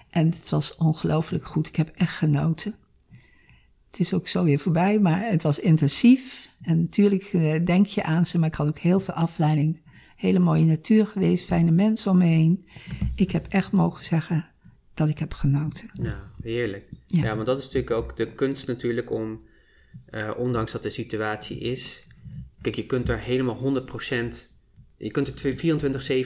[0.10, 1.68] En het was ongelooflijk goed.
[1.68, 2.76] Ik heb echt genoten.
[3.92, 6.50] Het is ook zo weer voorbij, maar het was intensief.
[6.62, 9.82] En natuurlijk eh, denk je aan ze, maar ik had ook heel veel afleiding.
[10.16, 12.68] Hele mooie natuur geweest, fijne mensen om me heen.
[13.16, 14.52] Ik heb echt mogen zeggen
[14.94, 15.90] dat ik heb genoten.
[15.94, 16.90] ja heerlijk.
[17.08, 17.24] Ja.
[17.24, 17.34] Ja.
[17.36, 19.42] want dat is natuurlijk ook de kunst natuurlijk om,
[20.06, 22.06] eh, ondanks dat de situatie is,
[22.62, 24.52] kijk, je kunt er helemaal 100%,
[24.98, 25.56] je kunt er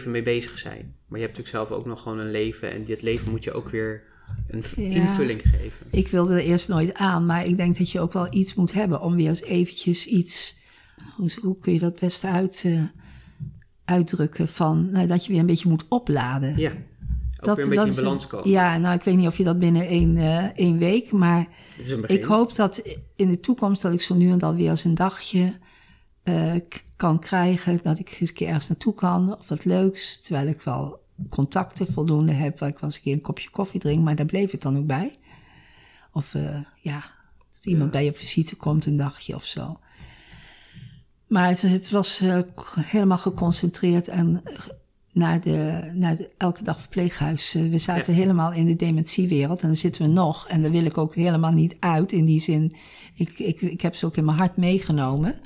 [0.03, 0.95] 24-7 mee bezig zijn.
[1.07, 3.51] Maar je hebt natuurlijk zelf ook nog gewoon een leven en dit leven moet je
[3.53, 4.03] ook weer
[4.47, 4.83] een Ja.
[5.01, 5.85] invulling geven.
[5.91, 8.73] Ik wilde er eerst nooit aan, maar ik denk dat je ook wel iets moet
[8.73, 10.57] hebben om weer eens eventjes iets.
[11.15, 12.83] Hoe, hoe kun je dat best uit, eh,
[13.85, 14.47] uitdrukken?
[14.47, 16.57] Van, nou, dat je weer een beetje moet opladen.
[16.57, 16.73] Ja,
[17.41, 18.49] ook weer een beetje in balans komen.
[18.49, 21.47] Ja, nou, ik weet niet of je dat binnen één, eh, één week, maar
[22.07, 22.83] ik hoop dat
[23.15, 25.53] in de toekomst dat ik zo nu en dan weer eens een dagje
[26.23, 26.53] eh,
[26.95, 27.79] kan krijgen.
[27.83, 30.21] Dat ik eens een keer ergens naartoe kan of wat leuks.
[30.21, 33.79] Terwijl ik wel contacten voldoende heb waar ik wel eens een keer een kopje koffie
[33.79, 34.03] drink.
[34.03, 35.15] Maar daar bleef het dan ook bij.
[36.11, 37.11] Of eh, ja,
[37.51, 37.91] dat iemand Ja.
[37.91, 39.79] bij je op visite komt een dagje of zo.
[41.27, 42.21] Maar het, het was
[42.81, 44.43] helemaal geconcentreerd en
[45.17, 47.55] naar, de, naar de elke dag verpleeghuis.
[47.55, 48.19] Eh, we zaten Ja.
[48.19, 50.47] helemaal in de dementiewereld en daar zitten we nog.
[50.47, 52.73] En daar wil ik ook helemaal niet uit in die zin.
[53.13, 55.39] Ik, ik, ik heb ze ook in mijn hart meegenomen.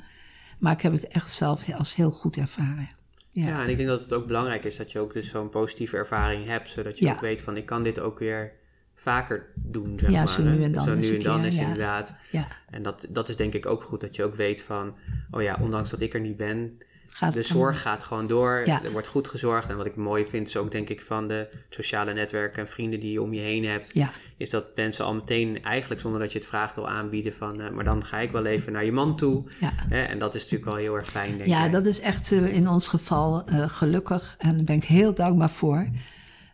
[0.58, 2.86] Maar ik heb het echt zelf als heel goed ervaren.
[3.30, 5.48] Ja, Ja, en ik denk dat het ook belangrijk is dat je ook dus zo'n
[5.50, 7.12] positieve ervaring hebt, zodat je Ja.
[7.12, 8.52] ook weet van ik kan dit ook weer
[8.94, 10.28] vaker doen, zeg Ja, maar.
[10.28, 11.60] zo nu en dan Zo nu en dan keer, is ja.
[11.62, 12.14] inderdaad.
[12.30, 12.46] ja.
[12.70, 14.94] En dat, dat is denk ik ook goed, dat je ook weet van,
[15.30, 16.78] oh ja, ondanks dat ik er niet ben,
[17.14, 18.62] Gaat de zorg gaat gewoon door.
[18.66, 18.82] Ja.
[18.84, 19.68] Er wordt goed gezorgd.
[19.68, 23.00] En wat ik mooi vind is ook denk ik van de sociale netwerken en vrienden
[23.00, 26.32] die je om je heen hebt, Ja, is dat mensen al meteen eigenlijk zonder dat
[26.32, 28.92] je het vraagt al aanbieden van, eh, maar dan ga ik wel even naar je
[28.92, 29.44] man toe.
[29.60, 29.72] ja.
[29.90, 31.72] En dat is natuurlijk wel heel erg fijn, denk Ja, ik.
[31.72, 34.34] dat is echt eh, in ons geval eh, gelukkig.
[34.38, 35.88] En daar ben ik heel dankbaar voor.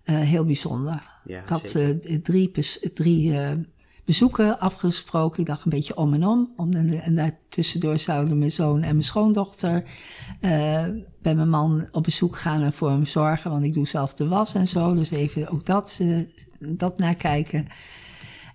[0.04, 1.02] Heel bijzonder.
[1.24, 1.76] Ja, ik had
[2.22, 2.50] drie,
[2.94, 3.34] drie
[4.08, 5.40] bezoeken afgesproken.
[5.40, 6.52] Ik dacht een beetje om en om.
[6.56, 9.84] om en, en daartussendoor zouden mijn zoon en mijn schoondochter
[10.40, 10.84] eh,
[11.22, 13.50] bij mijn man op bezoek gaan en voor hem zorgen.
[13.50, 14.94] Want ik doe zelf de was en zo.
[14.94, 16.18] Dus even ook dat, eh,
[16.58, 17.66] dat nakijken.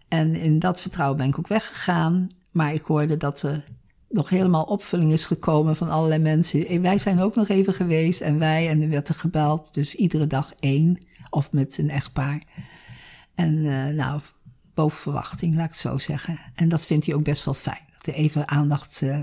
[0.08, 2.28] En in dat vertrouwen ben ik ook weggegaan.
[2.51, 3.64] Maar ik hoorde dat er
[4.10, 6.68] nog helemaal opvulling is gekomen van allerlei mensen.
[6.68, 9.74] En wij zijn ook nog even geweest en wij, en er werd er gebeld.
[9.74, 10.97] Dus iedere dag één,
[11.30, 12.43] of met een echtpaar.
[13.36, 14.22] En eh, nou,
[14.74, 16.39] boven verwachting, laat ik het zo zeggen.
[16.55, 19.19] En dat vindt hij ook best wel fijn, dat er even aandacht eh,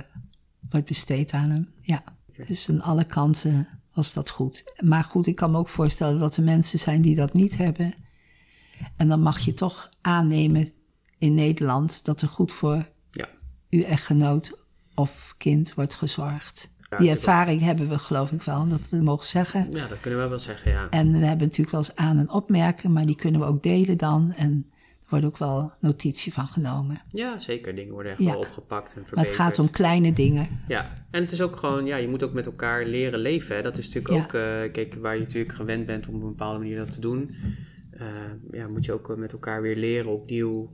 [0.71, 1.69] wordt besteed aan hem.
[1.81, 2.03] Ja,
[2.47, 4.73] dus aan alle kanten was dat goed.
[4.81, 7.95] Maar goed, ik kan me ook voorstellen dat er mensen zijn die dat niet hebben.
[8.97, 10.71] En dan mag je toch aannemen
[11.19, 13.29] in Nederland dat er goed voor Ja.
[13.71, 14.59] uw echtgenoot
[14.95, 16.73] of kind wordt gezorgd.
[16.91, 19.67] Ja, Die ervaring hebben we geloof ik wel, dat we mogen zeggen.
[19.71, 20.89] Ja, dat kunnen we wel zeggen, ja.
[20.91, 23.99] En we hebben natuurlijk wel eens aan- en opmerken, maar die kunnen we ook delen
[23.99, 24.33] dan.
[24.37, 24.70] En
[25.11, 27.03] wordt ook wel notitie van genomen.
[27.13, 27.75] Ja, zeker.
[27.75, 28.31] Dingen worden echt Ja.
[28.31, 29.15] wel opgepakt en verbeterd.
[29.17, 30.49] Maar het gaat om kleine dingen.
[30.69, 33.57] Ja, en het is ook gewoon, ja, je moet ook met elkaar leren leven.
[33.57, 33.63] Hè.
[33.63, 34.23] Dat is natuurlijk Ja.
[34.23, 34.35] ook,
[34.67, 37.35] eh, kijk, waar je natuurlijk gewend bent om op een bepaalde manier dat te doen.
[37.91, 38.07] eh,
[38.51, 40.71] ja, moet je ook eh, met elkaar weer leren opnieuw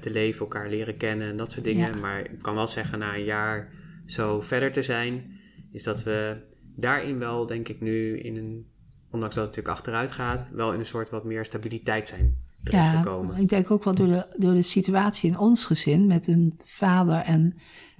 [0.00, 1.94] te leven, elkaar leren kennen en dat soort dingen.
[1.94, 2.00] Ja.
[2.00, 3.72] Maar ik kan wel zeggen, na een jaar
[4.06, 5.38] zo verder te zijn,
[5.72, 6.36] is dat we
[6.76, 8.66] daarin wel, denk ik nu, in een,
[9.10, 13.34] ondanks dat het natuurlijk achteruit gaat, wel in een soort wat meer stabiliteit zijn terechtgekomen.
[13.34, 16.58] Ja, ik denk ook wel door de, door de situatie in ons gezin met een
[16.64, 17.54] vader en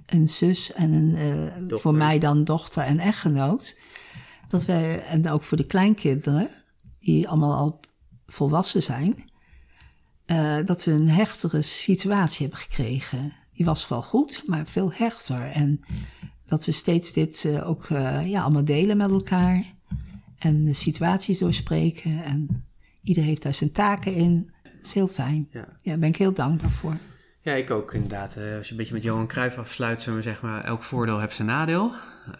[0.05, 1.15] een zus en een,
[1.69, 3.79] uh, voor mij dan dochter en echtgenoot.
[4.47, 6.49] Dat wij, en ook voor de kleinkinderen,
[6.99, 7.79] die allemaal al
[8.27, 9.23] volwassen zijn,
[10.25, 13.33] uh, dat we een hechtere situatie hebben gekregen.
[13.53, 15.51] Die was wel goed, maar veel hechter.
[15.51, 15.81] En
[16.45, 17.87] dat we steeds dit uh, ook
[18.25, 19.63] ja, allemaal delen met elkaar.
[20.37, 22.23] En de situaties doorspreken.
[22.23, 22.65] En
[23.01, 24.51] ieder heeft daar zijn taken in.
[24.77, 25.47] Dat is heel fijn.
[25.51, 25.67] Ja.
[25.83, 26.93] daar ben ik heel dankbaar voor.
[27.41, 28.37] Ja, ik ook inderdaad.
[28.37, 31.19] Uh, als je een beetje met Johan Cruijff afsluit, zullen we zeg maar, elk voordeel
[31.19, 31.93] heeft zijn nadeel.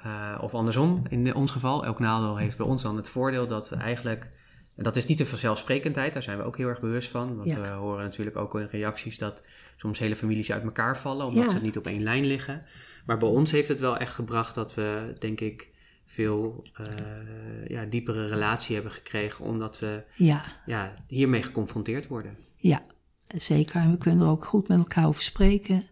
[0.05, 3.71] Uh, of andersom, in ons geval, elk nadeel heeft bij ons dan het voordeel dat
[3.71, 4.31] eigenlijk,
[4.75, 7.37] en dat is niet een vanzelfsprekendheid, daar zijn we ook heel erg bewust van.
[7.37, 9.43] Want we horen natuurlijk ook in reacties dat
[9.77, 12.65] soms hele families uit elkaar vallen, omdat ze niet op één lijn liggen.
[13.05, 15.69] Maar bij ons heeft het wel echt gebracht dat we, denk ik,
[16.09, 20.43] veel uh, ja, diepere relatie hebben gekregen, omdat we ja.
[20.65, 22.37] Ja, hiermee geconfronteerd worden.
[22.55, 22.85] Ja,
[23.27, 23.81] zeker.
[23.81, 25.83] En we kunnen er ook goed met elkaar over spreken.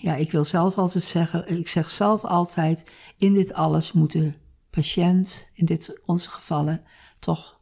[0.00, 4.32] Ja, ik wil zelf altijd zeggen, ik zeg zelf altijd, in dit alles moet de
[4.70, 6.82] patiënt, in dit onze gevallen,
[7.18, 7.60] toch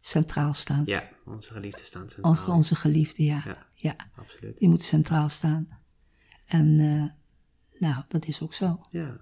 [0.00, 0.82] centraal staan.
[0.86, 2.32] Ja, onze geliefde staan centraal.
[2.32, 3.42] Onze, onze geliefde, ja.
[3.44, 3.66] ja.
[3.74, 3.94] ja.
[4.16, 4.58] absoluut.
[4.58, 5.68] Die moet centraal staan.
[6.46, 7.04] En uh,
[7.78, 8.80] nou, dat is ook zo.
[8.90, 9.20] Ja.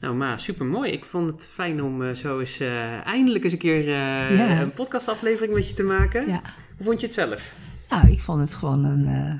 [0.00, 0.90] Nou, maar super mooi.
[0.90, 4.60] Ik vond het fijn om uh, zo eens uh, eindelijk eens een keer uh, ja.
[4.60, 6.26] een podcastaflevering met je te maken.
[6.26, 6.42] Ja.
[6.76, 7.52] Hoe vond je het zelf?
[7.88, 9.32] Nou, ik vond het gewoon een.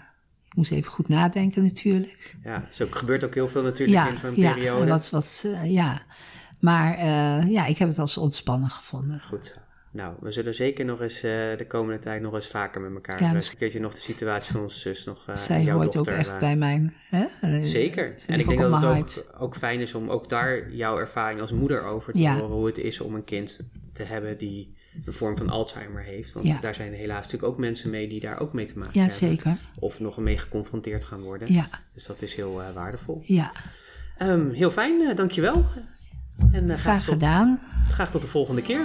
[0.48, 2.36] ik moest even goed nadenken, natuurlijk.
[2.44, 4.86] Ja, zo gebeurt ook heel veel natuurlijk in zo'n ja, periode.
[4.86, 6.02] Wat, wat, ja,
[6.58, 7.06] maar
[7.48, 9.20] ja, ik heb het als ontspannen gevonden.
[9.20, 9.59] Goed.
[9.92, 13.22] Nou, we zullen zeker nog eens uh, de komende tijd nog eens vaker met elkaar.
[13.22, 15.26] Ja, dus een keertje nog de situatie van onze zus nog.
[15.28, 16.90] Uh, Zij jouw hoort dochter, ook echt uh, bij mij.
[17.08, 17.26] Hè?
[17.64, 18.14] Zeker.
[18.26, 21.52] en ik denk dat het ook, ook, fijn is om ook daar jouw ervaring als
[21.52, 22.44] moeder over te horen.
[22.44, 23.60] Hoe het is om een kind
[23.92, 24.76] te hebben die
[25.06, 26.32] een vorm van Alzheimer heeft.
[26.32, 26.60] Want ja.
[26.60, 29.28] daar zijn helaas natuurlijk ook mensen mee die daar ook mee te maken ja, hebben.
[29.28, 29.56] Zeker.
[29.78, 31.52] Of nog mee geconfronteerd gaan worden.
[31.52, 31.68] Ja.
[31.94, 33.22] Dus dat is heel waardevol.
[33.24, 33.52] Ja.
[34.22, 35.66] Um, heel fijn, dankjewel.
[36.52, 37.60] En, graag, graag tot, gedaan.
[37.88, 38.80] Graag tot de volgende keer.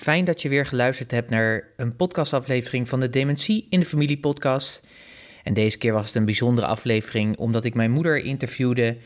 [0.00, 4.18] Fijn dat je weer geluisterd hebt naar een podcastaflevering van de Dementie in de Familie
[4.18, 4.86] podcast.
[5.42, 8.96] En deze keer was het een bijzondere aflevering omdat ik mijn moeder interviewde.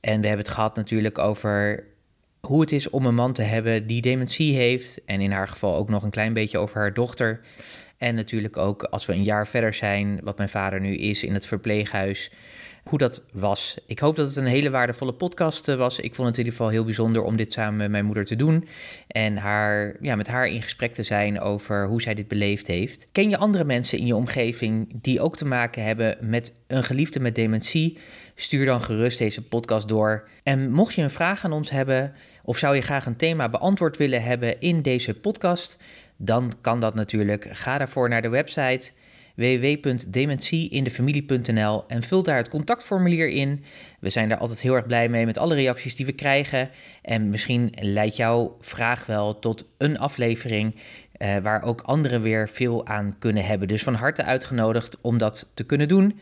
[0.00, 1.84] En we hebben het gehad natuurlijk over
[2.40, 5.04] hoe het is om een man te hebben die dementie heeft.
[5.04, 7.40] En in haar geval ook nog een klein beetje over haar dochter.
[7.98, 11.34] En natuurlijk ook als we een jaar verder zijn, wat mijn vader nu is in
[11.34, 12.30] het verpleeghuis
[12.88, 13.76] hoe dat was.
[13.86, 15.98] Ik hoop dat het een hele waardevolle podcast eh, was.
[15.98, 18.36] Ik vond het in ieder geval heel bijzonder om dit samen met mijn moeder te
[18.36, 18.68] doen.
[19.06, 23.08] En haar, ja, met haar in gesprek te zijn over hoe zij dit beleefd heeft.
[23.12, 27.20] Ken je andere mensen in je omgeving die ook te maken hebben met een geliefde
[27.20, 27.98] met dementie?
[28.34, 30.28] Stuur dan gerust deze podcast door.
[30.42, 32.12] En mocht je een vraag aan ons hebben,
[32.42, 35.78] of zou je graag een thema beantwoord willen hebben in deze podcast,
[36.16, 37.48] dan kan dat natuurlijk.
[37.50, 38.92] Ga daarvoor naar de website
[39.36, 43.64] www.dementieinDefamilie.nl en vul daar het contactformulier in.
[44.00, 46.70] We zijn daar altijd heel erg blij mee met alle reacties die we krijgen.
[47.02, 50.74] En misschien leidt jouw vraag wel tot een aflevering
[51.18, 53.68] uh, waar ook anderen weer veel aan kunnen hebben.
[53.68, 56.20] Dus van harte uitgenodigd om dat te kunnen doen.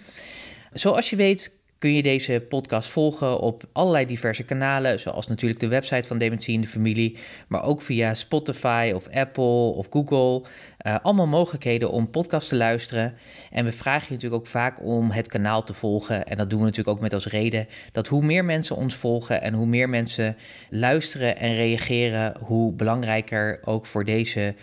[0.72, 5.68] Zoals je weet kun je deze podcast volgen op allerlei diverse kanalen, zoals natuurlijk de
[5.68, 7.18] website van Dementie in de Familie,
[7.48, 10.48] maar ook via Spotify of Apple of Google.
[10.86, 13.14] Uh, allemaal mogelijkheden om podcast te luisteren.
[13.50, 16.26] En we vragen je natuurlijk ook vaak om het kanaal te volgen.
[16.26, 19.42] En dat doen we natuurlijk ook met als reden dat hoe meer mensen ons volgen
[19.42, 20.36] en hoe meer mensen
[20.70, 24.54] luisteren en reageren, hoe belangrijker ook voor deze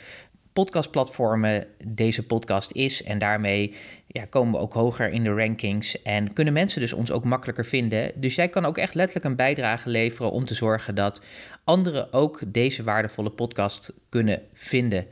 [0.54, 3.04] podcastplatformen deze podcast is.
[3.04, 3.76] En daarmee
[4.08, 7.66] ja, komen we ook hoger in de rankings en kunnen mensen dus ons ook makkelijker
[7.66, 8.12] vinden.
[8.16, 11.22] Dus jij kan ook echt letterlijk een bijdrage leveren om te zorgen dat
[11.64, 15.06] anderen ook deze waardevolle podcast kunnen vinden.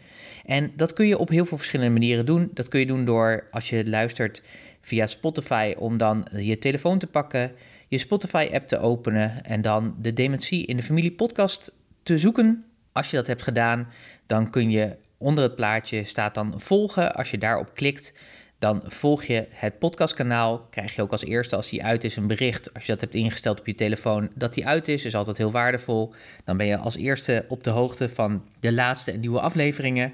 [0.45, 2.51] En dat kun je op heel veel verschillende manieren doen.
[2.53, 4.43] Dat kun je doen door als je luistert
[4.81, 7.51] via Spotify om dan je telefoon te pakken,
[7.87, 11.71] je Spotify-app te openen en dan de Dementie in de Familie podcast
[12.03, 12.63] te zoeken.
[12.91, 13.87] Als je dat hebt gedaan,
[14.25, 17.15] dan kun je onder het plaatje staat dan volgen.
[17.15, 18.13] Als je daarop klikt,
[18.59, 20.67] dan volg je het podcastkanaal.
[20.69, 22.73] Krijg je ook als eerste als die uit is een bericht.
[22.73, 25.51] Als je dat hebt ingesteld op je telefoon dat die uit is, is altijd heel
[25.51, 26.13] waardevol.
[26.45, 30.13] Dan ben je als eerste op de hoogte van de laatste en nieuwe afleveringen.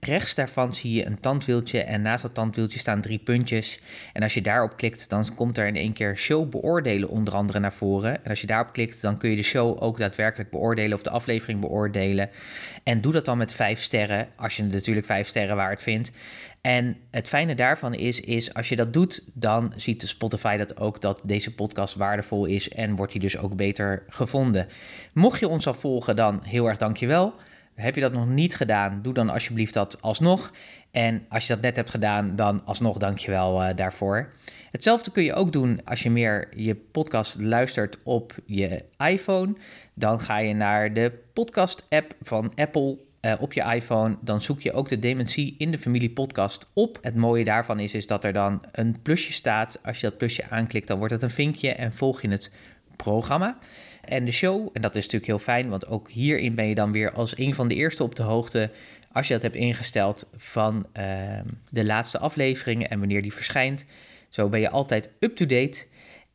[0.00, 3.80] Rechts daarvan zie je een tandwieltje en naast dat tandwieltje staan drie puntjes.
[4.12, 7.58] En als je daarop klikt, dan komt er in één keer show beoordelen onder andere
[7.58, 8.24] naar voren.
[8.24, 11.10] En als je daarop klikt, dan kun je de show ook daadwerkelijk beoordelen of de
[11.10, 12.30] aflevering beoordelen.
[12.82, 16.12] En doe dat dan met vijf sterren, als je het natuurlijk vijf sterren waard vindt.
[16.68, 21.00] En het fijne daarvan is, is als je dat doet, dan ziet Spotify dat ook
[21.00, 24.68] dat deze podcast waardevol is en wordt hij dus ook beter gevonden.
[25.12, 27.34] Mocht je ons al volgen, dan heel erg dankjewel.
[27.74, 30.52] Heb je dat nog niet gedaan, doe dan alsjeblieft dat alsnog.
[30.90, 34.32] En als je dat net hebt gedaan, dan alsnog dankjewel uh, daarvoor.
[34.70, 39.52] Hetzelfde kun je ook doen als je meer je podcast luistert op je iPhone.
[39.94, 42.98] Dan ga je naar de podcast-app van Apple
[43.28, 44.16] uh, op je iPhone.
[44.20, 46.98] Dan zoek je ook de Dementie in de Familie podcast op.
[47.02, 49.78] Het mooie daarvan is, is dat er dan een plusje staat.
[49.84, 52.50] Als je dat plusje aanklikt, dan wordt het een vinkje en volg je het
[52.96, 53.58] programma
[54.04, 54.68] en de show.
[54.72, 57.54] En dat is natuurlijk heel fijn, want ook hierin ben je dan weer als een
[57.54, 58.70] van de eerste op de hoogte.
[59.12, 61.04] Als je dat hebt ingesteld van uh,
[61.70, 63.86] de laatste afleveringen en wanneer die verschijnt.
[64.28, 65.86] Zo ben je altijd up-to-date.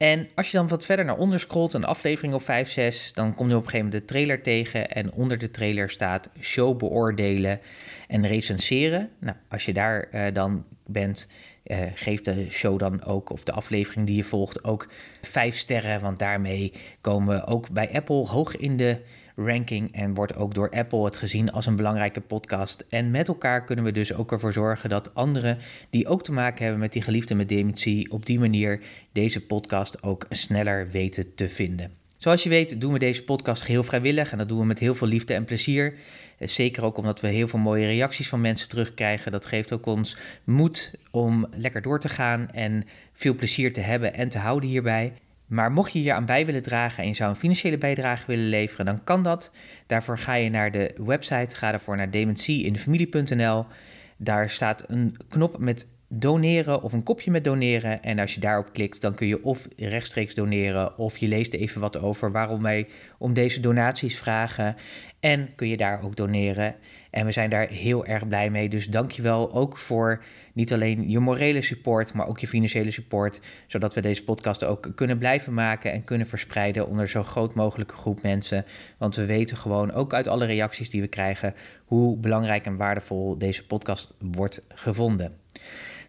[0.03, 3.35] En als je dan wat verder naar onder scrolt, een aflevering of 5, 6, dan
[3.35, 4.89] kom je op een gegeven moment de trailer tegen.
[4.89, 7.59] En onder de trailer staat show beoordelen
[8.07, 9.09] en recenseren.
[9.19, 11.27] Nou, als je daar uh, dan bent,
[11.65, 14.87] uh, geef de show dan ook, of de aflevering die je volgt, ook
[15.21, 16.01] 5 sterren.
[16.01, 19.01] Want daarmee komen we ook bij Apple hoog in de
[19.35, 22.85] ranking en wordt ook door Apple het gezien als een belangrijke podcast.
[22.89, 25.57] En met elkaar kunnen we dus ook ervoor zorgen dat anderen
[25.89, 28.79] die ook te maken hebben met die geliefde met dementie, op die manier
[29.11, 31.91] deze podcast ook sneller weten te vinden.
[32.17, 34.95] Zoals je weet doen we deze podcast geheel vrijwillig en dat doen we met heel
[34.95, 35.93] veel liefde en plezier.
[36.37, 39.31] Eh, zeker ook omdat we heel veel mooie reacties van mensen terugkrijgen.
[39.31, 44.13] Dat geeft ook ons moed om lekker door te gaan en veel plezier te hebben
[44.13, 45.13] en te houden hierbij.
[45.53, 48.49] Maar mocht je hier aan bij willen dragen en je zou een financiële bijdrage willen
[48.49, 49.51] leveren, dan kan dat.
[49.87, 53.65] Daarvoor ga je naar de website, ga daarvoor naar dementieinfamilie.nl.
[54.17, 58.03] Daar staat een knop met doneren of een kopje met doneren.
[58.03, 61.81] En als je daarop klikt, dan kun je of rechtstreeks doneren of je leest even
[61.81, 62.87] wat over waarom wij
[63.17, 64.75] om deze donaties vragen.
[65.19, 66.75] En kun je daar ook doneren.
[67.13, 68.69] En we zijn daar heel erg blij mee.
[68.69, 72.91] Dus dank je wel ook voor niet alleen je morele support, maar ook je financiële
[72.91, 73.41] support.
[73.67, 77.95] Zodat we deze podcast ook kunnen blijven maken en kunnen verspreiden onder zo groot mogelijke
[77.95, 78.65] groep mensen.
[78.97, 81.53] Want we weten gewoon ook uit alle reacties die we krijgen
[81.85, 85.42] hoe belangrijk en waardevol deze podcast wordt gevonden.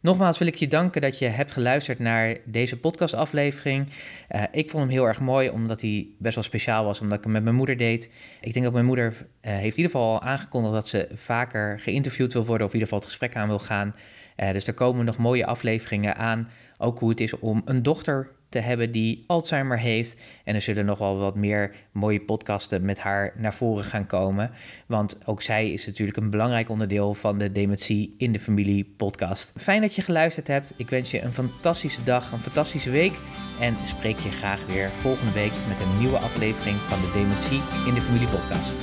[0.04, 3.88] Nogmaals wil ik je danken dat je hebt geluisterd naar deze podcastaflevering.
[4.30, 7.24] Uh, ik vond hem heel erg mooi, omdat hij best wel speciaal was, omdat ik
[7.24, 8.10] hem met mijn moeder deed.
[8.40, 12.32] Ik denk dat mijn moeder uh, heeft in ieder geval aangekondigd dat ze vaker geïnterviewd
[12.32, 13.94] wil worden, of in ieder geval het gesprek aan wil gaan.
[14.36, 16.48] Uh, dus er komen nog mooie afleveringen aan.
[16.78, 20.20] Ook hoe het is om een dochter te hebben die Alzheimer heeft.
[20.44, 24.50] En er zullen nog wel wat meer mooie podcasten met haar naar voren gaan komen.
[24.86, 29.52] Want ook zij is natuurlijk een belangrijk onderdeel van de Dementie in de Familie podcast.
[29.56, 30.74] Fijn dat je geluisterd hebt.
[30.76, 33.12] Ik wens je een fantastische dag, een fantastische week.
[33.60, 37.94] En spreek je graag weer volgende week met een nieuwe aflevering van de Dementie in
[37.94, 38.74] de Familie podcast.